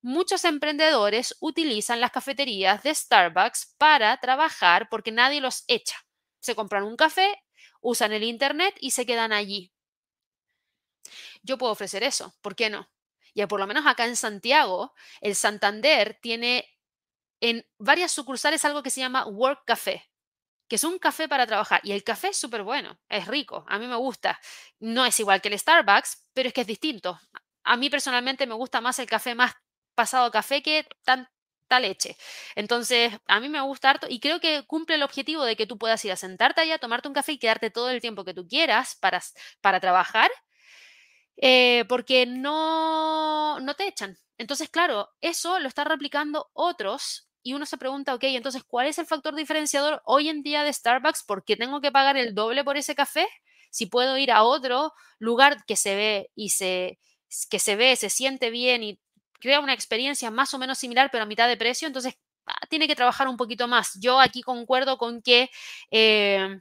[0.00, 5.96] muchos emprendedores utilizan las cafeterías de Starbucks para trabajar porque nadie los echa.
[6.38, 7.42] Se compran un café,
[7.80, 9.72] usan el Internet y se quedan allí.
[11.42, 12.88] Yo puedo ofrecer eso, ¿por qué no?
[13.34, 16.68] Ya por lo menos acá en Santiago, el Santander tiene
[17.40, 20.11] en varias sucursales algo que se llama Work Café
[20.72, 21.82] que es un café para trabajar.
[21.84, 24.40] Y el café es súper bueno, es rico, a mí me gusta.
[24.80, 27.20] No es igual que el Starbucks, pero es que es distinto.
[27.62, 29.52] A mí personalmente me gusta más el café más
[29.94, 32.16] pasado café que tanta leche.
[32.54, 35.76] Entonces, a mí me gusta harto y creo que cumple el objetivo de que tú
[35.76, 38.48] puedas ir a sentarte allá, tomarte un café y quedarte todo el tiempo que tú
[38.48, 39.22] quieras para,
[39.60, 40.30] para trabajar,
[41.36, 44.16] eh, porque no, no te echan.
[44.38, 48.98] Entonces, claro, eso lo están replicando otros y uno se pregunta, ok, entonces, ¿cuál es
[48.98, 51.24] el factor diferenciador hoy en día de Starbucks?
[51.24, 53.26] ¿Por qué tengo que pagar el doble por ese café?
[53.70, 56.98] Si puedo ir a otro lugar que se ve y se,
[57.50, 59.00] que se ve, se siente bien y
[59.40, 62.14] crea una experiencia más o menos similar, pero a mitad de precio, entonces
[62.46, 63.98] ah, tiene que trabajar un poquito más.
[64.00, 65.50] Yo aquí concuerdo con que
[65.90, 66.60] eh,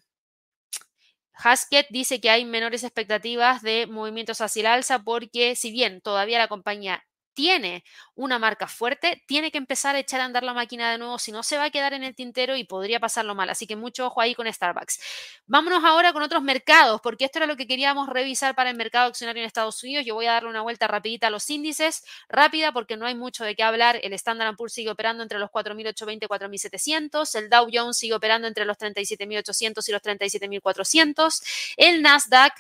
[1.34, 6.38] Haskett dice que hay menores expectativas de movimientos hacia el alza porque si bien todavía
[6.38, 7.04] la compañía
[7.34, 7.84] tiene
[8.16, 11.32] una marca fuerte, tiene que empezar a echar a andar la máquina de nuevo, si
[11.32, 13.50] no se va a quedar en el tintero y podría pasarlo mal.
[13.50, 15.00] Así que mucho ojo ahí con Starbucks.
[15.46, 19.08] Vámonos ahora con otros mercados, porque esto era lo que queríamos revisar para el mercado
[19.08, 20.06] accionario en Estados Unidos.
[20.06, 23.44] Yo voy a darle una vuelta rapidita a los índices, rápida, porque no hay mucho
[23.44, 24.00] de qué hablar.
[24.04, 27.36] El Standard Poor's sigue operando entre los 4.820 y 4.700.
[27.36, 31.42] El Dow Jones sigue operando entre los 37.800 y los 37.400.
[31.78, 32.54] El Nasdaq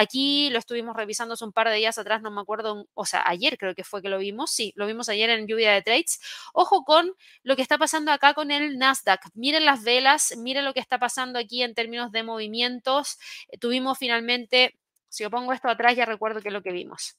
[0.00, 3.24] Aquí lo estuvimos revisando hace un par de días atrás, no me acuerdo, o sea,
[3.26, 6.20] ayer creo que fue que lo vimos, sí, lo vimos ayer en lluvia de trades.
[6.52, 9.20] Ojo con lo que está pasando acá con el Nasdaq.
[9.34, 13.18] Miren las velas, miren lo que está pasando aquí en términos de movimientos.
[13.48, 17.16] Eh, tuvimos finalmente, si yo pongo esto atrás, ya recuerdo que es lo que vimos.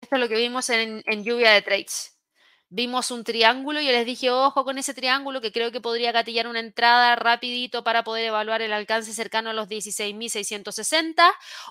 [0.00, 2.11] Esto es lo que vimos en, en lluvia de trades
[2.74, 6.10] vimos un triángulo y yo les dije, ojo con ese triángulo que creo que podría
[6.10, 11.22] gatillar una entrada rapidito para poder evaluar el alcance cercano a los 16.660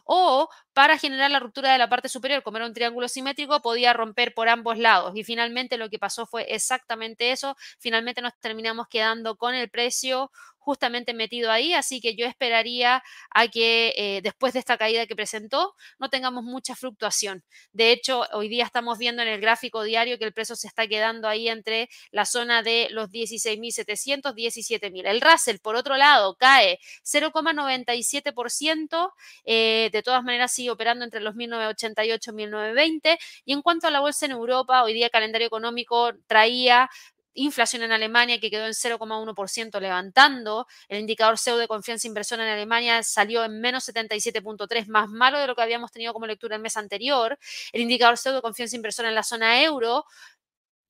[0.05, 3.93] o para generar la ruptura de la parte superior, como era un triángulo simétrico, podía
[3.93, 5.13] romper por ambos lados.
[5.15, 7.57] Y finalmente lo que pasó fue exactamente eso.
[7.79, 10.31] Finalmente nos terminamos quedando con el precio
[10.61, 15.15] justamente metido ahí, así que yo esperaría a que eh, después de esta caída que
[15.15, 17.43] presentó no tengamos mucha fluctuación.
[17.73, 20.87] De hecho, hoy día estamos viendo en el gráfico diario que el precio se está
[20.87, 25.07] quedando ahí entre la zona de los 16.700, 17.000.
[25.07, 29.13] El Russell, por otro lado, cae 0,97%,
[29.45, 33.17] eh, de todas maneras sigue operando entre los 1.988 y 1.920.
[33.45, 36.89] Y en cuanto a la bolsa en Europa, hoy día el calendario económico traía
[37.33, 42.49] inflación en Alemania que quedó en 0,1% levantando, el indicador CEU de confianza inversora en
[42.49, 46.61] Alemania salió en menos 77.3, más malo de lo que habíamos tenido como lectura el
[46.61, 47.37] mes anterior,
[47.71, 50.05] el indicador CEU de confianza inversora en la zona euro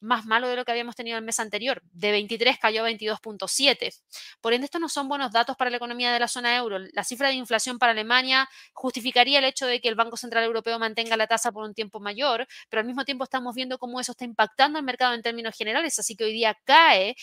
[0.02, 1.82] más malo de lo que habíamos tenido el mes anterior.
[1.93, 4.02] De 23 cayó a 22.7.
[4.41, 6.80] Por ende, estos no son buenos datos para la economía de la zona euro.
[6.93, 10.78] La cifra de inflación para Alemania justificaría el hecho de que el Banco Central Europeo
[10.80, 14.12] mantenga la tasa por un tiempo mayor, pero al mismo tiempo estamos viendo cómo eso
[14.12, 15.97] está impactando el mercado en términos generales.
[15.99, 17.16] Así que hoy día cae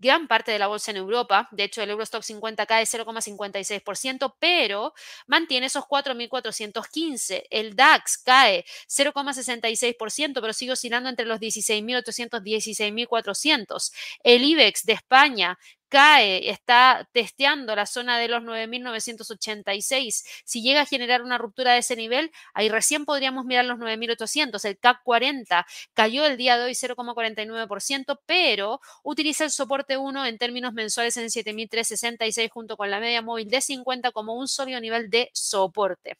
[0.00, 1.48] gran parte de la bolsa en Europa.
[1.52, 4.94] De hecho, el Eurostock 50 cae 0,56%, pero
[5.26, 7.44] mantiene esos 4.415.
[7.50, 13.92] El DAX cae 0,66%, pero sigue oscilando entre los 16.800 y 16.400.
[14.24, 15.58] El IBEX de España
[15.90, 20.24] cae, está testeando la zona de los 9.986.
[20.44, 24.64] Si llega a generar una ruptura de ese nivel, ahí recién podríamos mirar los 9.800.
[24.64, 30.38] El CAC 40 cayó el día de hoy 0,49%, pero utiliza el soporte 1 en
[30.38, 35.10] términos mensuales en 7.366 junto con la media móvil de 50 como un sólido nivel
[35.10, 36.16] de soporte.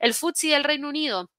[0.00, 1.30] El FTSE del Reino Unido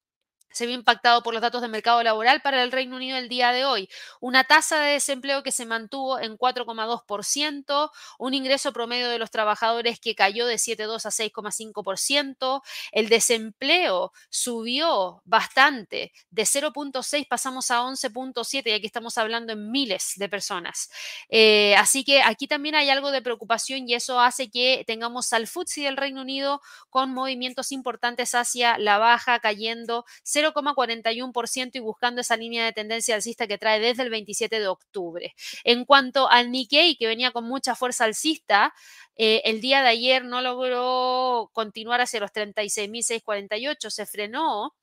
[0.54, 3.51] se vio impactado por los datos de mercado laboral para el Reino Unido el día
[3.51, 3.89] de hoy.
[4.20, 9.99] Una tasa de desempleo que se mantuvo en 4,2%, un ingreso promedio de los trabajadores
[9.99, 18.68] que cayó de 7,2 a 6,5%, el desempleo subió bastante, de 0,6 pasamos a 11,7
[18.68, 20.89] y aquí estamos hablando en miles de personas.
[21.30, 25.47] Eh, así que aquí también hay algo de preocupación y eso hace que tengamos al
[25.47, 30.06] FTSE del Reino Unido con movimientos importantes hacia la baja, cayendo
[30.52, 35.34] 0,41% y buscando esa línea de tendencia alcista que trae desde el 27 de octubre.
[35.64, 38.74] En cuanto al Nikkei, que venía con mucha fuerza alcista,
[39.16, 44.74] eh, el día de ayer no logró continuar hacia los 36.648, se frenó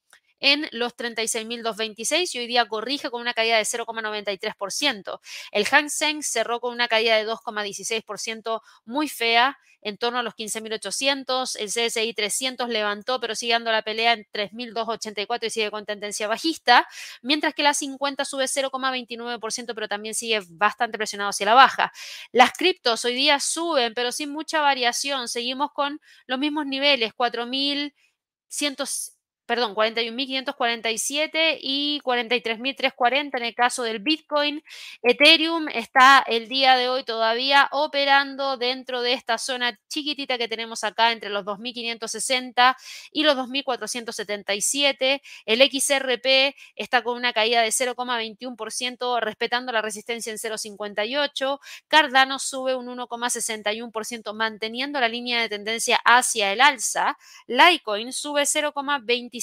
[0.41, 5.21] en los 36.226 y hoy día corrige con una caída de 0,93%.
[5.53, 10.35] El Hang Seng cerró con una caída de 2,16% muy fea en torno a los
[10.35, 11.57] 15.800.
[11.59, 16.29] El CSI 300 levantó, pero sigue dando la pelea en 3.284 y sigue con tendencia
[16.29, 16.87] bajista,
[17.23, 21.93] mientras que la 50 sube 0,29%, pero también sigue bastante presionado hacia la baja.
[22.33, 25.29] Las criptos hoy día suben, pero sin mucha variación.
[25.29, 29.20] Seguimos con los mismos niveles, 4.100
[29.51, 34.63] perdón, 41.547 y 43.340 en el caso del Bitcoin.
[35.03, 40.85] Ethereum está el día de hoy todavía operando dentro de esta zona chiquitita que tenemos
[40.85, 42.77] acá entre los 2.560
[43.11, 45.21] y los 2.477.
[45.47, 51.59] El XRP está con una caída de 0,21% respetando la resistencia en 0,58.
[51.89, 57.19] Cardano sube un 1,61% manteniendo la línea de tendencia hacia el alza.
[57.49, 59.40] Litecoin sube 0,25%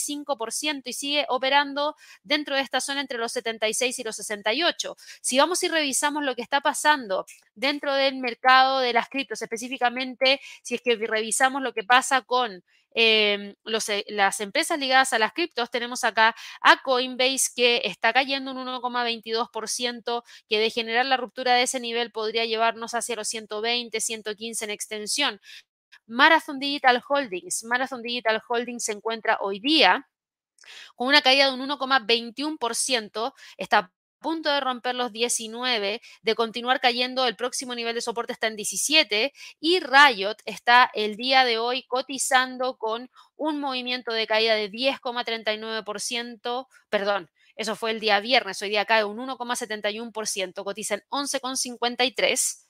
[0.86, 4.96] y sigue operando dentro de esta zona entre los 76 y los 68.
[5.22, 7.26] Si vamos y revisamos lo que está pasando
[7.56, 12.64] dentro del mercado de las criptos, específicamente si es que revisamos lo que pasa con
[13.00, 13.54] em,
[13.90, 18.58] eh, las empresas ligadas a las criptos, tenemos acá a Coinbase que está cayendo un
[18.58, 24.66] 1,22%, que de generar la ruptura de ese nivel podría llevarnos hacia los 120, 115
[24.66, 25.42] en extensión.
[26.06, 27.64] Marathon Digital Holdings.
[27.64, 30.08] Marathon Digital Holdings se encuentra hoy día
[30.96, 36.80] con una caída de un 1,21%, está a punto de romper los 19, de continuar
[36.80, 41.60] cayendo, el próximo nivel de soporte está en 17 y Riot está el día de
[41.60, 48.62] hoy cotizando con un movimiento de caída de 10,39%, perdón, eso fue el día viernes,
[48.62, 52.67] hoy día cae un 1,71%, cotiza en 11,53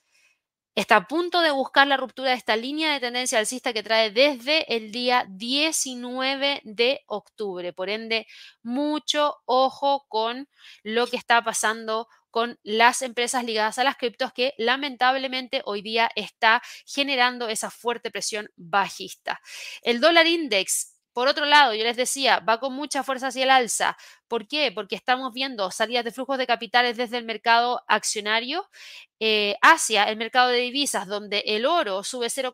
[0.80, 4.12] está a punto de buscar la ruptura de esta línea de tendencia alcista que trae
[4.12, 7.72] desde el día 19 de octubre.
[7.72, 8.28] Por ende,
[8.62, 10.48] mucho ojo con
[10.84, 16.10] lo que está pasando con las empresas ligadas a las criptos que lamentablemente hoy día
[16.14, 19.40] está generando esa fuerte presión bajista.
[19.82, 23.50] El dólar index por otro lado, yo les decía, va con mucha fuerza hacia el
[23.50, 23.96] alza.
[24.28, 24.70] ¿Por qué?
[24.70, 28.68] Porque estamos viendo salidas de flujos de capitales desde el mercado accionario
[29.18, 32.52] eh, hacia el mercado de divisas, donde el oro sube 0,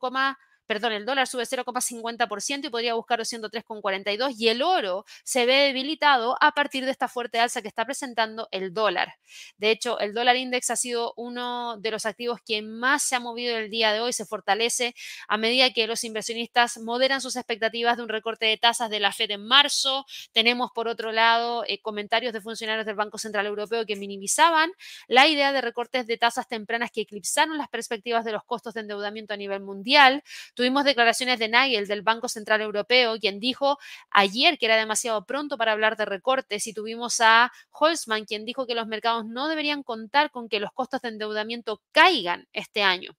[0.66, 6.36] perdón, el dólar sube 0,50% y podría buscar 103,42 y el oro se ve debilitado
[6.40, 9.14] a partir de esta fuerte alza que está presentando el dólar.
[9.56, 13.20] De hecho, el dólar index ha sido uno de los activos que más se ha
[13.20, 14.94] movido el día de hoy, se fortalece
[15.28, 19.12] a medida que los inversionistas moderan sus expectativas de un recorte de tasas de la
[19.12, 20.06] Fed en marzo.
[20.32, 24.72] Tenemos, por otro lado, eh, comentarios de funcionarios del Banco Central Europeo que minimizaban
[25.08, 28.80] la idea de recortes de tasas tempranas que eclipsaron las perspectivas de los costos de
[28.80, 30.22] endeudamiento a nivel mundial.
[30.54, 33.78] Tuvimos declaraciones de Nigel del Banco Central Europeo, quien dijo
[34.10, 38.66] ayer que era demasiado pronto para hablar de recortes, y tuvimos a Holzman, quien dijo
[38.66, 43.16] que los mercados no deberían contar con que los costos de endeudamiento caigan este año.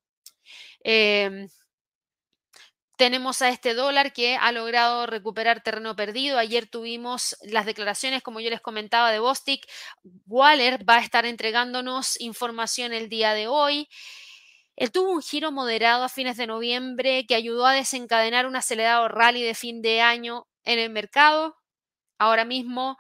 [0.84, 1.50] Em,
[2.98, 6.38] tenemos a este dólar que ha logrado recuperar terreno perdido.
[6.38, 9.66] Ayer tuvimos las declaraciones, como yo les comentaba, de Bostic.
[10.28, 13.90] Waller va a estar entregándonos información el día de hoy.
[14.76, 19.08] Él tuvo un giro moderado a fines de noviembre que ayudó a desencadenar un acelerado
[19.08, 21.56] rally de fin de año en el mercado.
[22.18, 22.98] Ahora mismo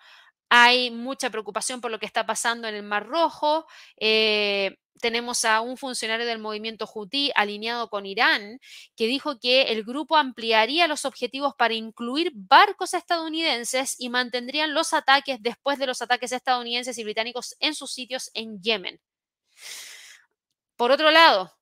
[0.50, 3.66] hay mucha preocupación por lo que está pasando en el Mar Rojo.
[3.98, 8.60] Eh, tenemos a un funcionario del movimiento Houthi alineado con Irán
[8.96, 14.94] que dijo que el grupo ampliaría los objetivos para incluir barcos estadounidenses y mantendrían los
[14.94, 19.02] ataques después de los ataques estadounidenses y británicos en sus sitios en Yemen.
[20.78, 21.54] Por otro lado,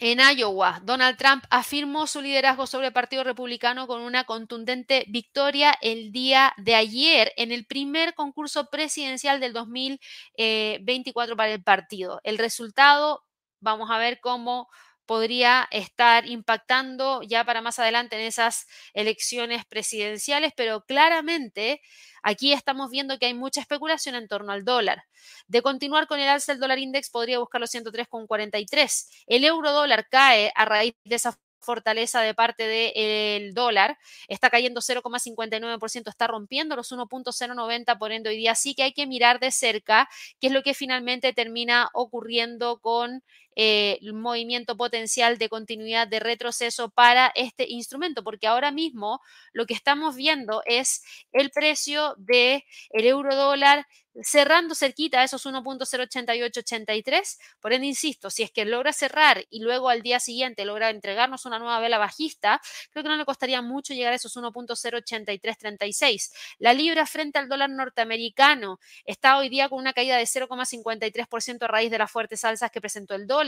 [0.00, 5.72] en Iowa, Donald Trump afirmó su liderazgo sobre el Partido Republicano con una contundente victoria
[5.80, 12.20] el día de ayer en el primer concurso presidencial del 2024 para el partido.
[12.24, 13.22] El resultado,
[13.60, 14.68] vamos a ver cómo
[15.06, 21.80] podría estar impactando ya para más adelante en esas elecciones presidenciales, pero claramente
[22.22, 25.04] aquí estamos viendo que hay mucha especulación en torno al dólar.
[25.46, 29.08] De continuar con el alza del dólar index, podría buscar los 103,43.
[29.26, 33.98] El euro dólar cae a raíz de esa fortaleza de parte del dólar,
[34.28, 39.06] está cayendo 0,59%, está rompiendo los 1.090, por ende hoy día sí que hay que
[39.06, 40.08] mirar de cerca
[40.40, 43.24] qué es lo que finalmente termina ocurriendo con
[43.56, 49.20] eh, movimiento potencial de continuidad de retroceso para este instrumento, porque ahora mismo
[49.52, 51.02] lo que estamos viendo es
[51.32, 53.86] el precio del el euro dólar
[54.22, 57.38] cerrando cerquita a esos 1.08883.
[57.60, 61.44] Por ende, insisto, si es que logra cerrar y luego al día siguiente logra entregarnos
[61.46, 66.32] una nueva vela bajista, creo que no le costaría mucho llegar a esos 1.08336.
[66.58, 71.68] La libra frente al dólar norteamericano está hoy día con una caída de 0,53% a
[71.68, 73.43] raíz de las fuertes alzas que presentó el dólar.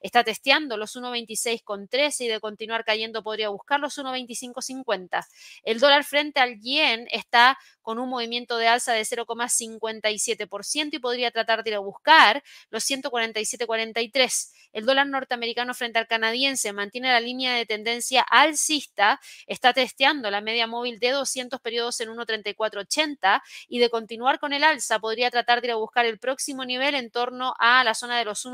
[0.00, 5.26] Está testeando los 1.26,13 y de continuar cayendo podría buscar los 1.2550.
[5.62, 11.30] El dólar frente al yen está con un movimiento de alza de 0,50 y podría
[11.30, 14.52] tratar de ir a buscar los 147.43.
[14.72, 20.40] El dólar norteamericano frente al canadiense mantiene la línea de tendencia alcista, está testeando la
[20.42, 25.60] media móvil de 200 periodos en 1.3480 y de continuar con el alza podría tratar
[25.60, 28.44] de ir a buscar el próximo nivel en torno a la zona de los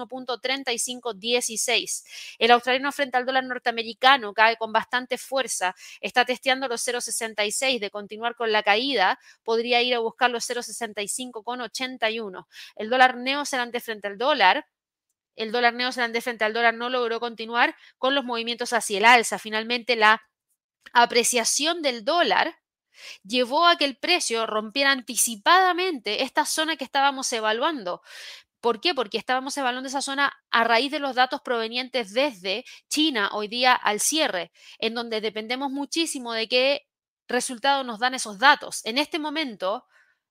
[0.86, 2.04] 1.3516.
[2.38, 7.90] El australiano frente al dólar norteamericano cae con bastante fuerza, está testeando los 0.66 de
[7.90, 12.48] continuar con la caída, podría ir a buscar los 0.65 con 81.
[12.76, 14.66] El dólar neozelandés frente al dólar
[15.36, 19.38] el dólar neozelandés frente al dólar no logró continuar con los movimientos hacia el alza.
[19.38, 20.22] Finalmente, la
[20.92, 22.56] apreciación del dólar
[23.24, 28.02] llevó a que el precio rompiera anticipadamente esta zona que estábamos evaluando.
[28.64, 28.94] ¿Por qué?
[28.94, 33.74] Porque estábamos evaluando esa zona a raíz de los datos provenientes desde China hoy día
[33.74, 36.86] al cierre, en donde dependemos muchísimo de qué
[37.28, 38.80] resultado nos dan esos datos.
[38.86, 39.84] En este momento,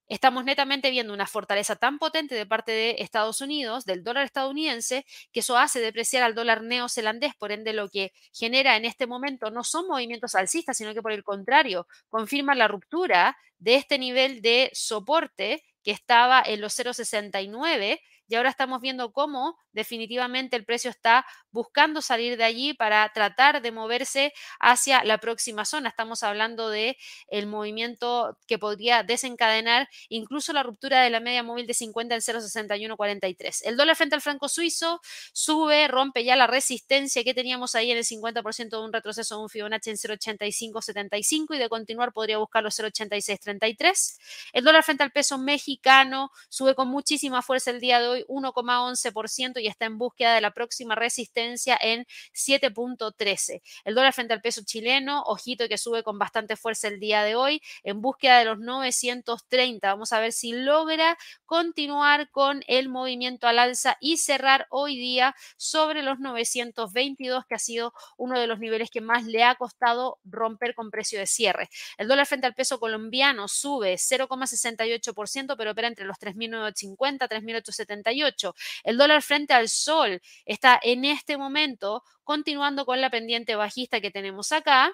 [0.08, 5.06] estamos netamente viendo una fortaleza tan potente de parte de Estados Unidos, del dólar estadounidense,
[5.30, 9.52] que eso hace depreciar al dólar neozelandés, por ende lo que genera en este momento
[9.52, 14.42] no son movimientos alcistas, sino que por el contrario, confirma la ruptura de este nivel
[14.42, 20.90] de soporte que estaba en los 0,69 y ahora estamos viendo cómo definitivamente el precio
[20.90, 25.88] está buscando salir de allí para tratar de moverse hacia la próxima zona.
[25.88, 26.96] Estamos hablando de
[27.28, 32.20] el movimiento que podría desencadenar incluso la ruptura de la media móvil de 50 en
[32.20, 33.60] 0,6143.
[33.64, 35.00] El dólar frente al franco suizo
[35.32, 39.42] sube, rompe ya la resistencia que teníamos ahí en el 50% de un retroceso de
[39.42, 44.18] un Fibonacci en 0,8575 y de continuar podría buscar los 0,8633.
[44.52, 49.60] El dólar frente al peso mexicano sube con muchísima fuerza el día de hoy, 1,11%
[49.60, 53.62] y está en búsqueda de la próxima resistencia en 7.13.
[53.84, 57.34] El dólar frente al peso chileno, ojito que sube con bastante fuerza el día de
[57.34, 59.88] hoy, en búsqueda de los 930.
[59.88, 65.34] Vamos a ver si logra continuar con el movimiento al alza y cerrar hoy día
[65.56, 70.18] sobre los 922, que ha sido uno de los niveles que más le ha costado
[70.24, 71.68] romper con precio de cierre.
[71.96, 77.28] El dólar frente al peso colombiano sube 0,68%, pero opera entre los 3.950,
[78.04, 78.54] 3.878.
[78.84, 84.10] El dólar frente al sol está en este momento continuando con la pendiente bajista que
[84.10, 84.92] tenemos acá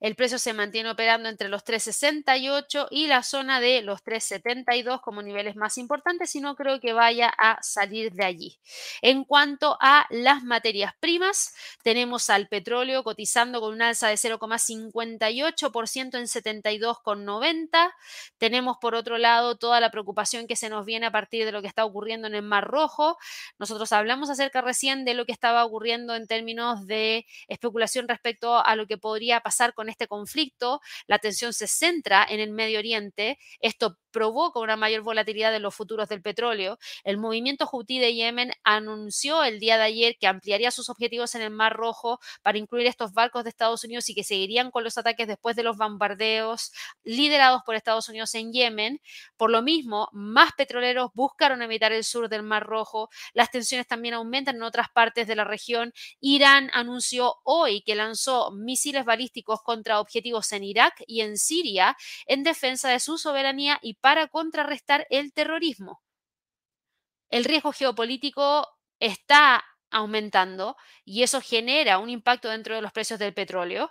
[0.00, 5.22] el precio se mantiene operando entre los 368 y la zona de los 372 como
[5.22, 8.58] niveles más importantes y no creo que vaya a salir de allí.
[9.02, 16.18] En cuanto a las materias primas, tenemos al petróleo cotizando con un alza de 0,58%
[16.18, 17.92] en 72,90.
[18.38, 21.60] Tenemos por otro lado toda la preocupación que se nos viene a partir de lo
[21.60, 23.18] que está ocurriendo en el Mar Rojo.
[23.58, 28.76] Nosotros hablamos acerca recién de lo que estaba ocurriendo en términos de especulación respecto a
[28.76, 33.38] lo que podría pasar con este conflicto, la atención se centra en el Medio Oriente.
[33.60, 36.78] Esto provoca una mayor volatilidad de los futuros del petróleo.
[37.04, 41.42] El movimiento Houthi de Yemen anunció el día de ayer que ampliaría sus objetivos en
[41.42, 44.98] el Mar Rojo para incluir estos barcos de Estados Unidos y que seguirían con los
[44.98, 46.72] ataques después de los bombardeos
[47.04, 49.00] liderados por Estados Unidos en Yemen.
[49.36, 53.08] Por lo mismo, más petroleros buscaron evitar el sur del Mar Rojo.
[53.32, 55.92] Las tensiones también aumentan en otras partes de la región.
[56.20, 61.96] Irán anunció hoy que lanzó misiles balísticos contra objetivos en Irak y en Siria
[62.26, 66.02] en defensa de su soberanía y para contrarrestar el terrorismo.
[67.30, 68.66] El riesgo geopolítico
[68.98, 73.90] está aumentando y eso genera un impacto dentro de los precios del petróleo.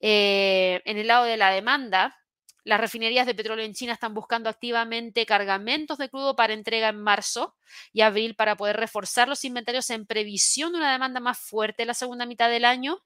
[0.00, 2.16] Eh, en el lado de la demanda,
[2.64, 7.00] las refinerías de petróleo en China están buscando activamente cargamentos de crudo para entrega en
[7.00, 7.56] marzo
[7.92, 11.88] y abril para poder reforzar los inventarios en previsión de una demanda más fuerte en
[11.88, 12.98] la segunda mitad del año.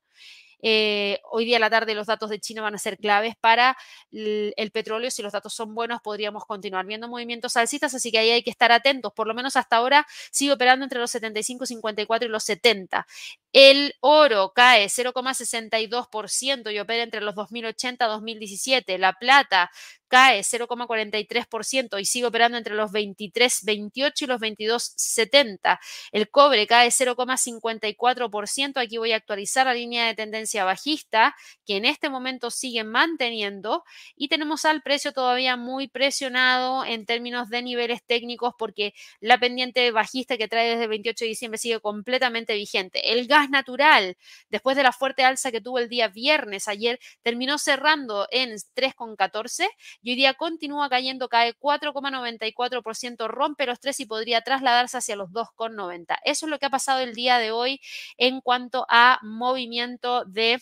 [0.63, 3.77] Eh, hoy día a la tarde los datos de China van a ser claves para
[4.13, 5.11] el, petróleo.
[5.11, 8.51] Si los datos son buenos, podríamos continuar viendo movimientos alcistas, así que ahí hay que
[8.51, 9.13] estar atentos.
[9.13, 13.07] Por lo menos hasta ahora sigue operando entre los 75, 54 y los 70.
[13.53, 18.99] El oro cae 0,62% y opera entre los 2080 y 2017.
[18.99, 19.71] La plata
[20.13, 25.79] cae 0,43% y sigue operando entre los 23,28 y los 22,70.
[26.13, 28.77] El cobre cae 0,54%.
[28.77, 31.35] Aquí voy a actualizar la línea de tendencia bajista
[31.65, 33.85] que en este momento sigue manteniendo
[34.15, 39.91] y tenemos al precio todavía muy presionado en términos de niveles técnicos porque la pendiente
[39.93, 43.15] bajista que trae desde el 28 de diciembre sigue completamente vigente.
[43.15, 44.19] El gas natural,
[44.51, 49.69] después de la fuerte alza que tuvo el día viernes ayer, terminó cerrando en 3,14
[50.03, 55.31] y hoy día continúa cayendo, cae 4,94%, rompe los 3 y podría trasladarse hacia los
[55.31, 56.19] 2,90.
[56.25, 57.81] Eso es lo que ha pasado el día de hoy
[58.17, 60.61] en cuanto a movimiento de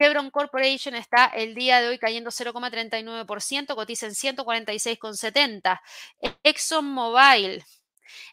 [0.00, 5.80] Chevron Corporation está el día de hoy cayendo 0,39%, cotiza en 146,70.
[6.42, 7.62] ExxonMobil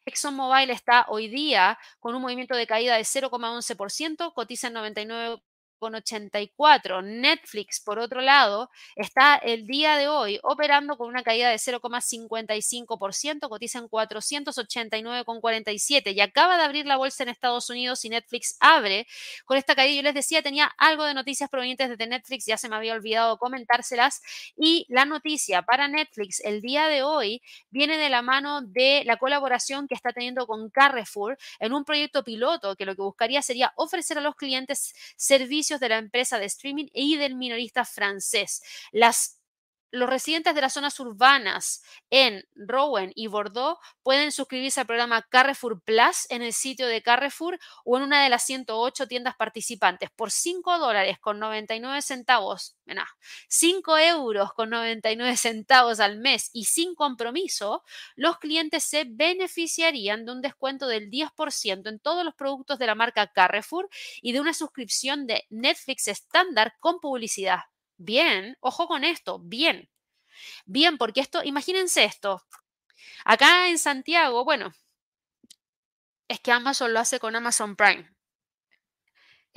[0.05, 5.41] ExxonMobil está hoy día con un movimiento de caída de 0,11%, cotiza en 99
[5.79, 7.01] 84.
[7.01, 13.49] Netflix, por otro lado, está el día de hoy operando con una caída de 0,55%,
[13.49, 19.07] cotiza en 489,47 y acaba de abrir la bolsa en Estados Unidos y Netflix abre
[19.45, 19.95] con esta caída.
[19.95, 23.37] Yo les decía, tenía algo de noticias provenientes de Netflix, ya se me había olvidado
[23.37, 24.21] comentárselas
[24.57, 29.17] y la noticia para Netflix el día de hoy viene de la mano de la
[29.17, 33.73] colaboración que está teniendo con Carrefour en un proyecto piloto que lo que buscaría sería
[33.75, 38.61] ofrecer a los clientes servicios de la empresa de streaming y del minorista francés.
[38.91, 39.39] Las
[39.95, 45.81] los residentes de las zonas urbanas en Rouen y Bordeaux pueden suscribirse al programa Carrefour
[45.81, 50.31] Plus en el sitio de Carrefour o en una de las 108 tiendas participantes por
[50.31, 52.75] 5 dólares con 99 centavos,
[53.47, 57.83] 5 euros con 99 centavos al mes y sin compromiso,
[58.15, 62.95] los clientes se beneficiarían de un descuento del 10% en todos los productos de la
[62.95, 63.89] marca Carrefour
[64.21, 67.59] y de una suscripción de Netflix estándar con publicidad.
[67.97, 69.89] Bien, ojo con esto, bien.
[70.65, 72.43] Bien, porque esto, imagínense esto.
[73.25, 74.73] Acá en Santiago, bueno,
[76.27, 78.07] es que Amazon lo hace con Amazon Prime.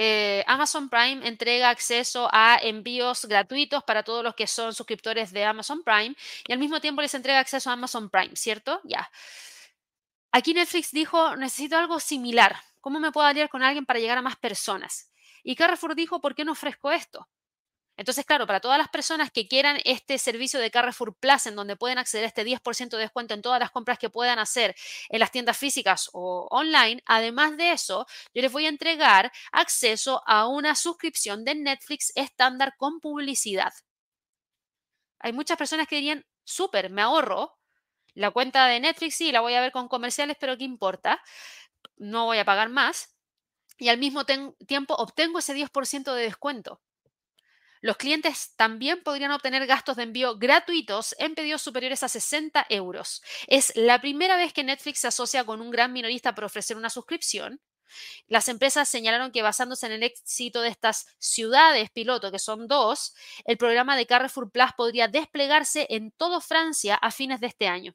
[0.01, 5.45] Eh, Amazon Prime entrega acceso a envíos gratuitos para todos los que son suscriptores de
[5.45, 6.15] Amazon Prime
[6.47, 8.81] y al mismo tiempo les entrega acceso a Amazon Prime, ¿cierto?
[8.85, 9.11] Ya.
[10.33, 12.57] Aquí Netflix dijo, necesito algo similar.
[12.81, 15.11] ¿Cómo me puedo aliar con alguien para llegar a más personas?
[15.43, 17.29] Y Carrefour dijo, ¿por qué no ofrezco esto?
[17.99, 21.77] Entonces, claro, para todas las personas que quieran este servicio de Carrefour Plus, en donde
[21.77, 24.77] pueden acceder a este 10% de descuento en todas las compras que puedan hacer
[25.09, 30.23] en las tiendas físicas o online, además de eso, yo les voy a entregar acceso
[30.27, 33.73] a una suscripción de Netflix estándar con publicidad.
[35.19, 37.59] Hay muchas personas que dirían, súper, me ahorro
[38.15, 41.21] la cuenta de Netflix, sí, la voy a ver con comerciales, pero ¿qué importa?
[41.97, 43.17] No voy a pagar más.
[43.77, 46.81] Y al mismo tiempo obtengo ese 10% de descuento.
[47.81, 53.23] Los clientes también podrían obtener gastos de envío gratuitos en pedidos superiores a 60 euros.
[53.47, 56.91] Es la primera vez que Netflix se asocia con un gran minorista para ofrecer una
[56.91, 57.61] suscripción.
[58.27, 63.15] Las empresas señalaron que basándose en el éxito de estas ciudades piloto, que son dos,
[63.45, 67.95] el programa de Carrefour Plus podría desplegarse en toda Francia a fines de este año.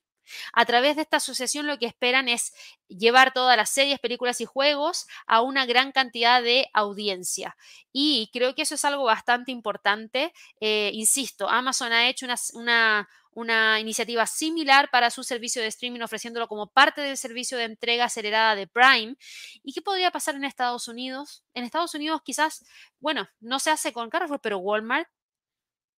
[0.53, 2.53] A través de esta asociación lo que esperan es
[2.87, 7.55] llevar todas las series, películas y juegos a una gran cantidad de audiencia.
[7.91, 10.33] Y creo que eso es algo bastante importante.
[10.59, 16.47] Eh, insisto, Amazon ha hecho una, una, iniciativa similar para su servicio de streaming, ofreciéndolo
[16.47, 19.15] como parte del servicio de entrega acelerada de Prime.
[19.63, 21.43] ¿Y qué podría pasar en Estados Unidos?
[21.53, 22.65] En Estados Unidos quizás,
[22.99, 25.07] bueno, no se hace con Carrefour, pero Walmart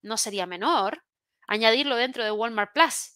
[0.02, 1.04] no sería menor
[1.48, 3.15] añadirlo dentro de Walmart Plus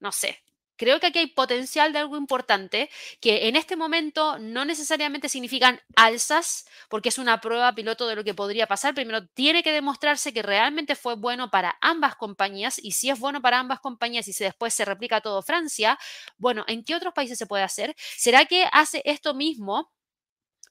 [0.00, 0.42] no sé.
[0.78, 2.90] Creo que aquí hay potencial de algo importante
[3.20, 8.24] que en este momento no necesariamente significan alzas, porque es una prueba piloto de lo
[8.24, 8.94] que podría pasar.
[8.94, 13.40] Primero, tiene que demostrarse que realmente fue bueno para ambas compañías y si es bueno
[13.40, 15.98] para ambas compañías y si después se replica todo Francia,
[16.36, 17.94] bueno, ¿en qué otros países se puede hacer?
[17.96, 19.90] ¿Será que hace esto mismo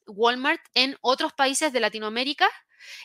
[0.08, 2.50] Walmart en otros países de Latinoamérica,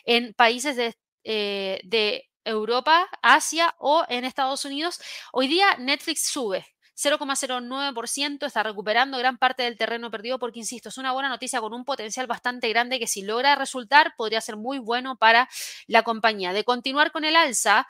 [0.05, 4.99] en países de, eh, de Europa, Asia o en Estados Unidos.
[5.31, 6.65] Hoy día Netflix sube
[6.95, 11.73] 0,09%, está recuperando gran parte del terreno perdido porque, insisto, es una buena noticia con
[11.73, 15.49] un potencial bastante grande que si logra resultar podría ser muy bueno para
[15.87, 16.53] la compañía.
[16.53, 17.87] De continuar con el alza,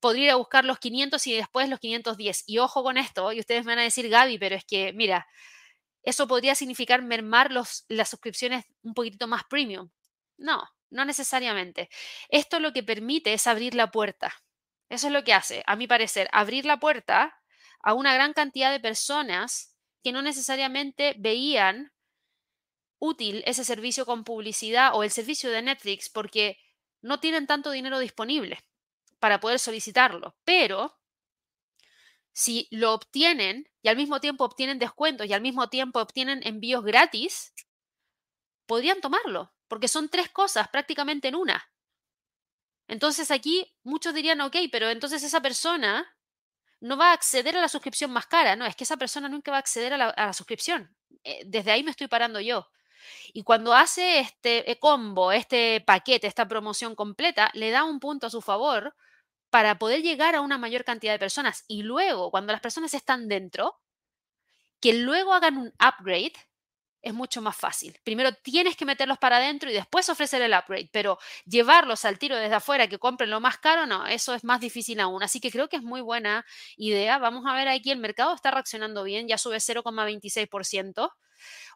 [0.00, 2.44] podría ir a buscar los 500 y después los 510.
[2.46, 5.26] Y ojo con esto, y ustedes me van a decir, Gaby, pero es que, mira,
[6.02, 9.90] eso podría significar mermar los, las suscripciones un poquitito más premium.
[10.36, 10.62] No,
[10.94, 11.90] no necesariamente.
[12.28, 14.34] Esto lo que permite es abrir la puerta.
[14.88, 17.40] Eso es lo que hace, a mi parecer, abrir la puerta
[17.82, 21.92] a una gran cantidad de personas que no necesariamente veían
[22.98, 26.58] útil ese servicio con publicidad o el servicio de Netflix porque
[27.02, 28.64] no tienen tanto dinero disponible
[29.18, 30.36] para poder solicitarlo.
[30.44, 30.98] Pero
[32.32, 36.84] si lo obtienen y al mismo tiempo obtienen descuentos y al mismo tiempo obtienen envíos
[36.84, 37.52] gratis,
[38.66, 41.70] podrían tomarlo, porque son tres cosas prácticamente en una.
[42.88, 46.06] Entonces aquí muchos dirían, ok, pero entonces esa persona
[46.80, 48.56] no va a acceder a la suscripción más cara.
[48.56, 50.94] No, es que esa persona nunca va a acceder a la, suscripción.
[51.22, 52.68] Eh, desde ahí me estoy parando yo.
[53.32, 58.26] Y cuando hace este eh, combo, este paquete, esta promoción completa, le da un punto
[58.26, 58.94] a su favor
[59.50, 61.64] para poder llegar a una mayor cantidad de personas.
[61.68, 63.80] Y luego, cuando las personas están dentro,
[64.80, 66.34] que luego hagan un upgrade,
[67.04, 67.98] es mucho más fácil.
[68.02, 72.36] Primero tienes que meterlos para adentro y después ofrecer el upgrade, pero llevarlos al tiro
[72.36, 75.22] desde afuera que compren lo más caro, no, eso es más difícil aún.
[75.22, 76.46] Así que creo que es muy buena
[76.76, 77.18] idea.
[77.18, 81.10] Vamos a ver aquí, el mercado está reaccionando bien, ya sube 0,26%.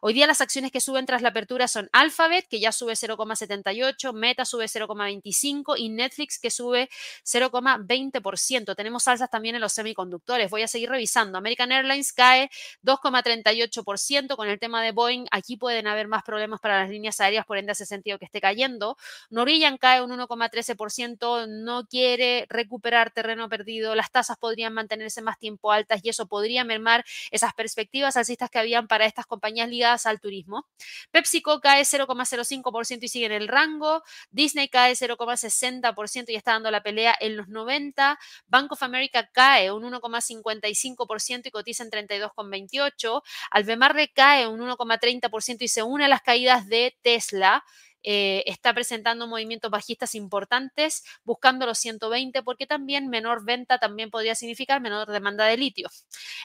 [0.01, 4.13] Hoy día las acciones que suben tras la apertura son Alphabet, que ya sube 0,78,
[4.13, 6.89] Meta sube 0,25 y Netflix, que sube
[7.25, 8.75] 0,20%.
[8.77, 10.49] Tenemos alzas también en los semiconductores.
[10.49, 11.37] Voy a seguir revisando.
[11.37, 12.49] American Airlines cae
[12.81, 15.25] 2,38% con el tema de Boeing.
[15.31, 18.39] Aquí pueden haber más problemas para las líneas aéreas, por ende hace sentido que esté
[18.39, 18.95] cayendo.
[19.29, 23.95] Norwegian cae un 1,13%, no quiere recuperar terreno perdido.
[23.95, 28.59] Las tasas podrían mantenerse más tiempo altas y eso podría mermar esas perspectivas alcistas que
[28.59, 30.67] habían para estas compañías ligadas al turismo.
[31.11, 34.03] PepsiCo cae 0,05% y sigue en el rango.
[34.31, 38.19] Disney cae 0,60% y está dando la pelea en los 90.
[38.47, 43.21] Bank of America cae un 1,55% y cotiza en 32,28.
[43.51, 47.63] Albemarle cae un 1,30% y se une a las caídas de Tesla.
[48.03, 54.35] Eh, está presentando movimientos bajistas importantes, buscando los 120, porque también menor venta también podría
[54.35, 55.89] significar menor demanda de litio.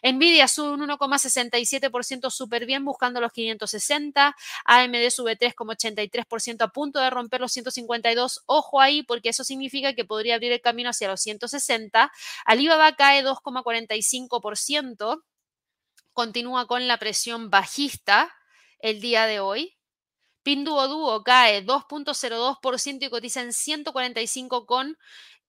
[0.02, 4.34] Nvidia sube un 1,67% súper bien, buscando los 560.
[4.64, 8.42] AMD sube 3,83% a punto de romper los 152.
[8.46, 12.10] Ojo ahí, porque eso significa que podría abrir el camino hacia los 160.
[12.44, 15.22] Alibaba cae 2,45%.
[16.12, 18.32] Continúa con la presión bajista
[18.80, 19.76] el día de hoy.
[20.44, 24.66] Pinduoduo cae 2.02% y cotiza en 145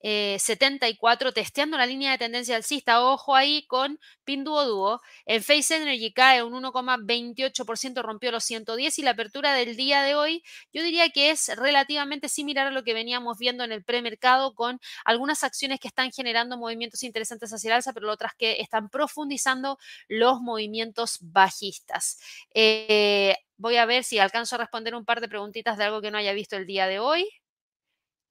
[0.05, 3.03] con 74, eh, testeando la línea de tendencia alcista.
[3.03, 5.01] Ojo ahí con Pinduoduo.
[5.25, 10.15] En Face Energy cae un 1,28%, rompió los 110 y la apertura del día de
[10.15, 14.53] hoy yo diría que es relativamente similar a lo que veníamos viendo en el premercado
[14.53, 18.89] con algunas acciones que están generando movimientos interesantes hacia el alza, pero otras que están
[18.89, 19.77] profundizando
[20.07, 22.19] los movimientos bajistas.
[22.53, 26.11] Eh, voy a ver si alcanzo a responder un par de preguntitas de algo que
[26.11, 27.27] no haya visto el día de hoy.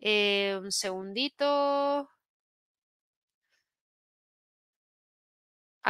[0.05, 2.09] Eh, un segundito.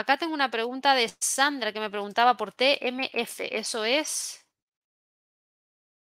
[0.01, 3.37] Acá tengo una pregunta de Sandra que me preguntaba por TMF.
[3.59, 4.45] Eso es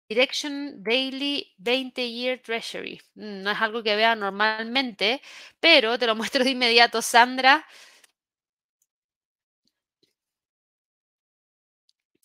[0.08, 3.00] Direction Daily 20 Year Treasury.
[3.16, 5.20] Mm, no es algo que vea normalmente,
[5.60, 7.64] pero te lo muestro de inmediato, Sandra.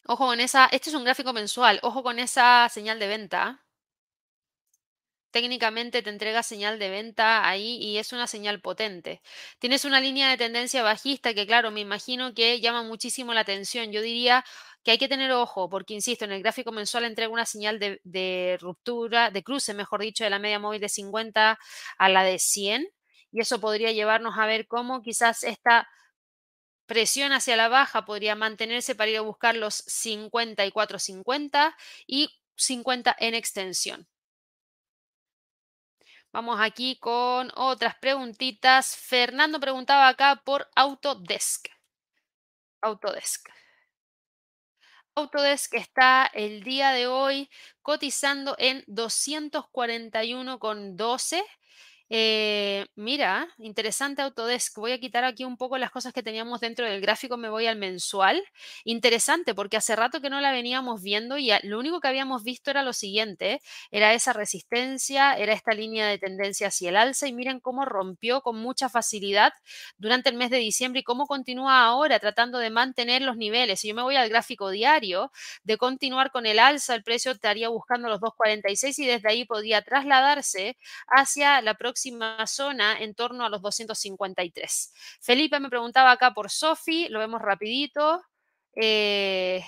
[0.07, 3.61] Ojo con esa, este es un gráfico mensual, ojo con esa señal de venta
[5.31, 9.21] técnicamente te entrega señal de venta ahí y es una señal potente.
[9.59, 13.91] Tienes una línea de tendencia bajista que, claro, me imagino que llama muchísimo la atención.
[13.91, 14.43] Yo diría
[14.83, 18.57] que hay que tener ojo porque, insisto, en el gráfico mensual entrega una señal de,
[18.61, 21.59] ruptura, de cruce, mejor dicho, de la media móvil de 50
[21.97, 22.87] a la de 100
[23.31, 25.87] y eso podría llevarnos a ver cómo quizás esta
[26.87, 31.75] presión hacia la baja podría mantenerse para ir a buscar los 54.50
[32.07, 34.07] y 50 en extensión.
[36.31, 38.95] Vamos aquí con otras preguntitas.
[38.95, 41.69] Fernando preguntaba acá por Autodesk.
[42.81, 43.49] Autodesk.
[45.15, 47.49] Autodesk está el día de hoy
[47.81, 51.43] cotizando en 241,12
[52.11, 54.77] eh, mira, interesante Autodesk.
[54.77, 57.67] Voy a quitar aquí un poco las cosas que teníamos dentro del gráfico, me voy
[57.67, 58.41] al mensual.
[58.83, 62.71] Interesante porque hace rato que no la veníamos viendo y lo único que habíamos visto
[62.71, 67.33] era lo siguiente, era esa resistencia, era esta línea de tendencia hacia el alza y
[67.33, 69.53] miren cómo rompió con mucha facilidad
[69.99, 73.81] durante el mes de diciembre y cómo continúa ahora tratando de mantener los niveles.
[73.81, 75.31] Si yo me voy al gráfico diario,
[75.63, 79.83] de continuar con el alza, el precio estaría buscando los 2.46 y desde ahí podría
[79.83, 80.75] trasladarse
[81.07, 81.98] hacia la próxima
[82.47, 84.93] zona en torno a los 253.
[85.21, 88.21] Felipe me preguntaba acá por Sofi, lo vemos rapidito.
[88.75, 89.63] Eh,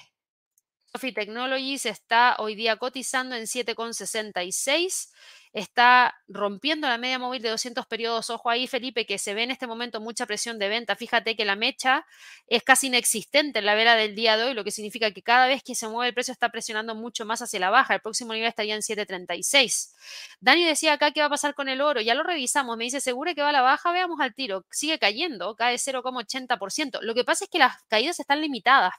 [0.85, 5.09] Sophie Technologies está hoy día cotizando en 7,66
[5.53, 8.29] está rompiendo la media móvil de 200 periodos.
[8.29, 10.95] Ojo ahí, Felipe, que se ve en este momento mucha presión de venta.
[10.95, 12.05] Fíjate que la mecha
[12.47, 15.47] es casi inexistente en la vela del día de hoy, lo que significa que cada
[15.47, 17.95] vez que se mueve el precio está presionando mucho más hacia la baja.
[17.95, 19.93] El próximo nivel estaría en 7.36.
[20.39, 22.01] Dani decía acá qué va a pasar con el oro.
[22.01, 22.77] Ya lo revisamos.
[22.77, 23.91] Me dice, ¿seguro que va a la baja?
[23.91, 24.65] Veamos al tiro.
[24.71, 26.99] Sigue cayendo, cae 0,80%.
[27.01, 28.93] Lo que pasa es que las caídas están limitadas.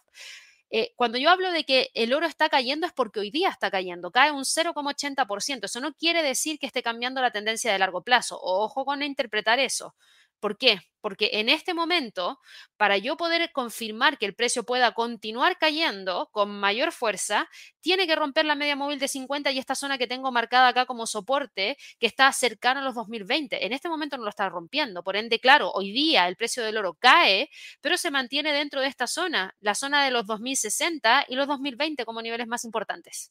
[0.74, 3.70] Eh, cuando yo hablo de que el oro está cayendo es porque hoy día está
[3.70, 5.66] cayendo, cae un 0,80%.
[5.66, 8.38] Eso no quiere decir que esté cambiando la tendencia de largo plazo.
[8.42, 9.94] Ojo con interpretar eso.
[10.42, 10.80] ¿Por qué?
[11.00, 12.40] Porque en este momento,
[12.76, 17.48] para yo poder confirmar que el precio pueda continuar cayendo con mayor fuerza,
[17.80, 20.84] tiene que romper la media móvil de 50 y esta zona que tengo marcada acá
[20.84, 23.64] como soporte, que está cercana a los 2020.
[23.64, 25.04] En este momento no lo está rompiendo.
[25.04, 27.48] Por ende, claro, hoy día el precio del oro cae,
[27.80, 32.04] pero se mantiene dentro de esta zona, la zona de los 2060 y los 2020
[32.04, 33.30] como niveles más importantes.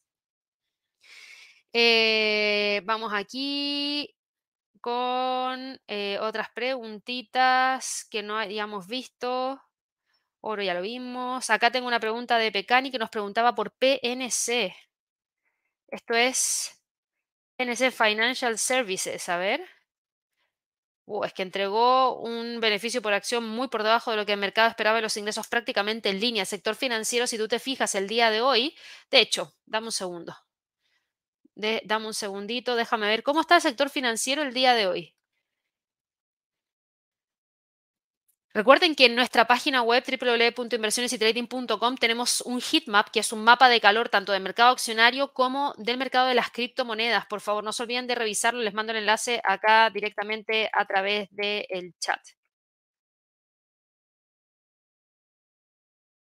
[1.74, 4.16] Eh, vamos aquí
[4.82, 9.62] con eh, otras preguntitas que no hayamos visto.
[10.42, 11.50] Oro ya lo vimos.
[11.50, 14.76] Acá tengo una pregunta de Pecani que nos preguntaba por PNC.
[15.88, 16.82] Esto es
[17.58, 19.30] PNC Financial Services.
[19.30, 19.62] A ver.
[21.06, 24.40] Uh, es que entregó un beneficio por acción muy por debajo de lo que el
[24.40, 26.46] mercado esperaba y los ingresos prácticamente en línea.
[26.46, 28.76] sector financiero, si tú te fijas el día de hoy,
[29.10, 30.36] de hecho, dame un segundo
[31.56, 35.16] dame un segundito, déjame ver cómo está el sector financiero el día de hoy.
[38.54, 43.80] Recuerden que en nuestra página web www.inversionesytrading.com tenemos un heatmap, que es un mapa de
[43.80, 47.26] calor tanto del mercado accionario como del mercado de las criptomonedas.
[47.28, 48.60] Por favor, no se olviden de revisarlo.
[48.62, 52.20] Les mando el enlace acá directamente a través del chat.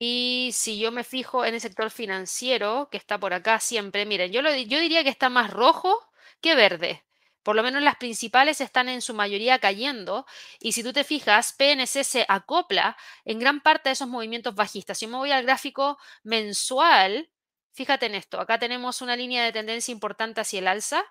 [0.05, 4.33] Y si yo me fijo en el sector financiero, que está por acá siempre, miren,
[4.33, 5.97] yo, yo diría que está más rojo
[6.41, 7.05] que verde.
[7.41, 10.25] Por lo menos las principales están en su mayoría cayendo.
[10.59, 14.97] Y si tú te fijas, PNC se acopla en gran parte de esos movimientos bajistas.
[14.97, 17.29] Si yo me voy al gráfico mensual,
[17.71, 18.41] fíjate en esto.
[18.41, 21.05] Acá tenemos una línea de tendencia importante hacia el alza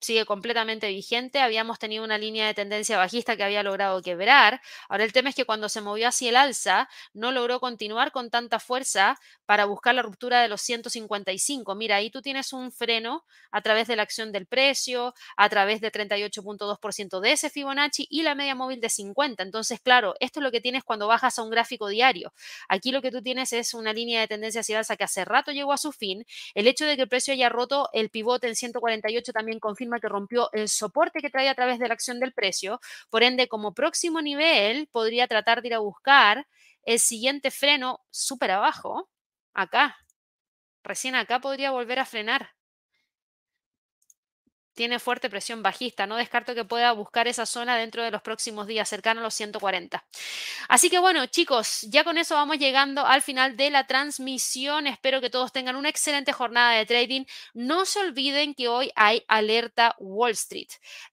[0.00, 1.40] sigue completamente vigente.
[1.40, 4.60] Habíamos tenido una línea de tendencia bajista que había logrado quebrar.
[4.88, 8.30] Ahora el tema es que cuando se movió hacia el alza, no logró continuar con
[8.30, 11.74] tanta fuerza para buscar la ruptura de los 155.
[11.74, 15.80] Mira, ahí tú tienes un freno a través de la acción del precio, a través
[15.80, 19.42] de 38.2% de ese Fibonacci y la media móvil de 50.
[19.42, 22.32] Entonces, claro, esto es lo que tienes cuando bajas a un gráfico diario.
[22.68, 25.24] Aquí lo que tú tienes es una línea de tendencia hacia el alza que hace
[25.24, 26.24] rato llegó a su fin.
[26.54, 30.08] El hecho de que el precio haya roto el pivote en 148 también confirma que
[30.08, 32.80] rompió el soporte que traía a través de la acción del precio.
[33.10, 36.46] Por ende, como próximo nivel, podría tratar de ir a buscar
[36.84, 39.08] el siguiente freno súper abajo
[39.54, 39.96] acá.
[40.84, 42.50] Recién acá podría volver a frenar.
[44.78, 46.06] Tiene fuerte presión bajista.
[46.06, 49.34] No descarto que pueda buscar esa zona dentro de los próximos días, cercano a los
[49.34, 50.06] 140.
[50.68, 54.86] Así que bueno, chicos, ya con eso vamos llegando al final de la transmisión.
[54.86, 57.24] Espero que todos tengan una excelente jornada de trading.
[57.54, 60.68] No se olviden que hoy hay alerta Wall Street.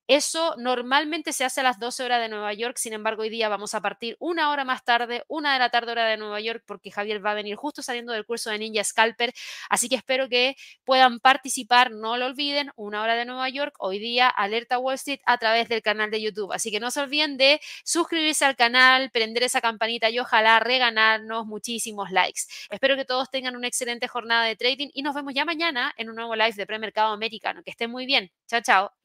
[0.07, 3.49] Eso normalmente se hace a las 12 horas de Nueva York, sin embargo hoy día
[3.49, 6.63] vamos a partir una hora más tarde, una de la tarde hora de Nueva York,
[6.67, 9.33] porque Javier va a venir justo saliendo del curso de Ninja Scalper,
[9.67, 13.97] así que espero que puedan participar, no lo olviden, una hora de Nueva York, hoy
[13.97, 17.37] día Alerta Wall Street a través del canal de YouTube, así que no se olviden
[17.37, 22.41] de suscribirse al canal, prender esa campanita y ojalá reganarnos muchísimos likes.
[22.69, 26.09] Espero que todos tengan una excelente jornada de trading y nos vemos ya mañana en
[26.09, 27.63] un nuevo live de premercado americano.
[27.63, 28.31] Que estén muy bien.
[28.47, 29.04] Chao, chao.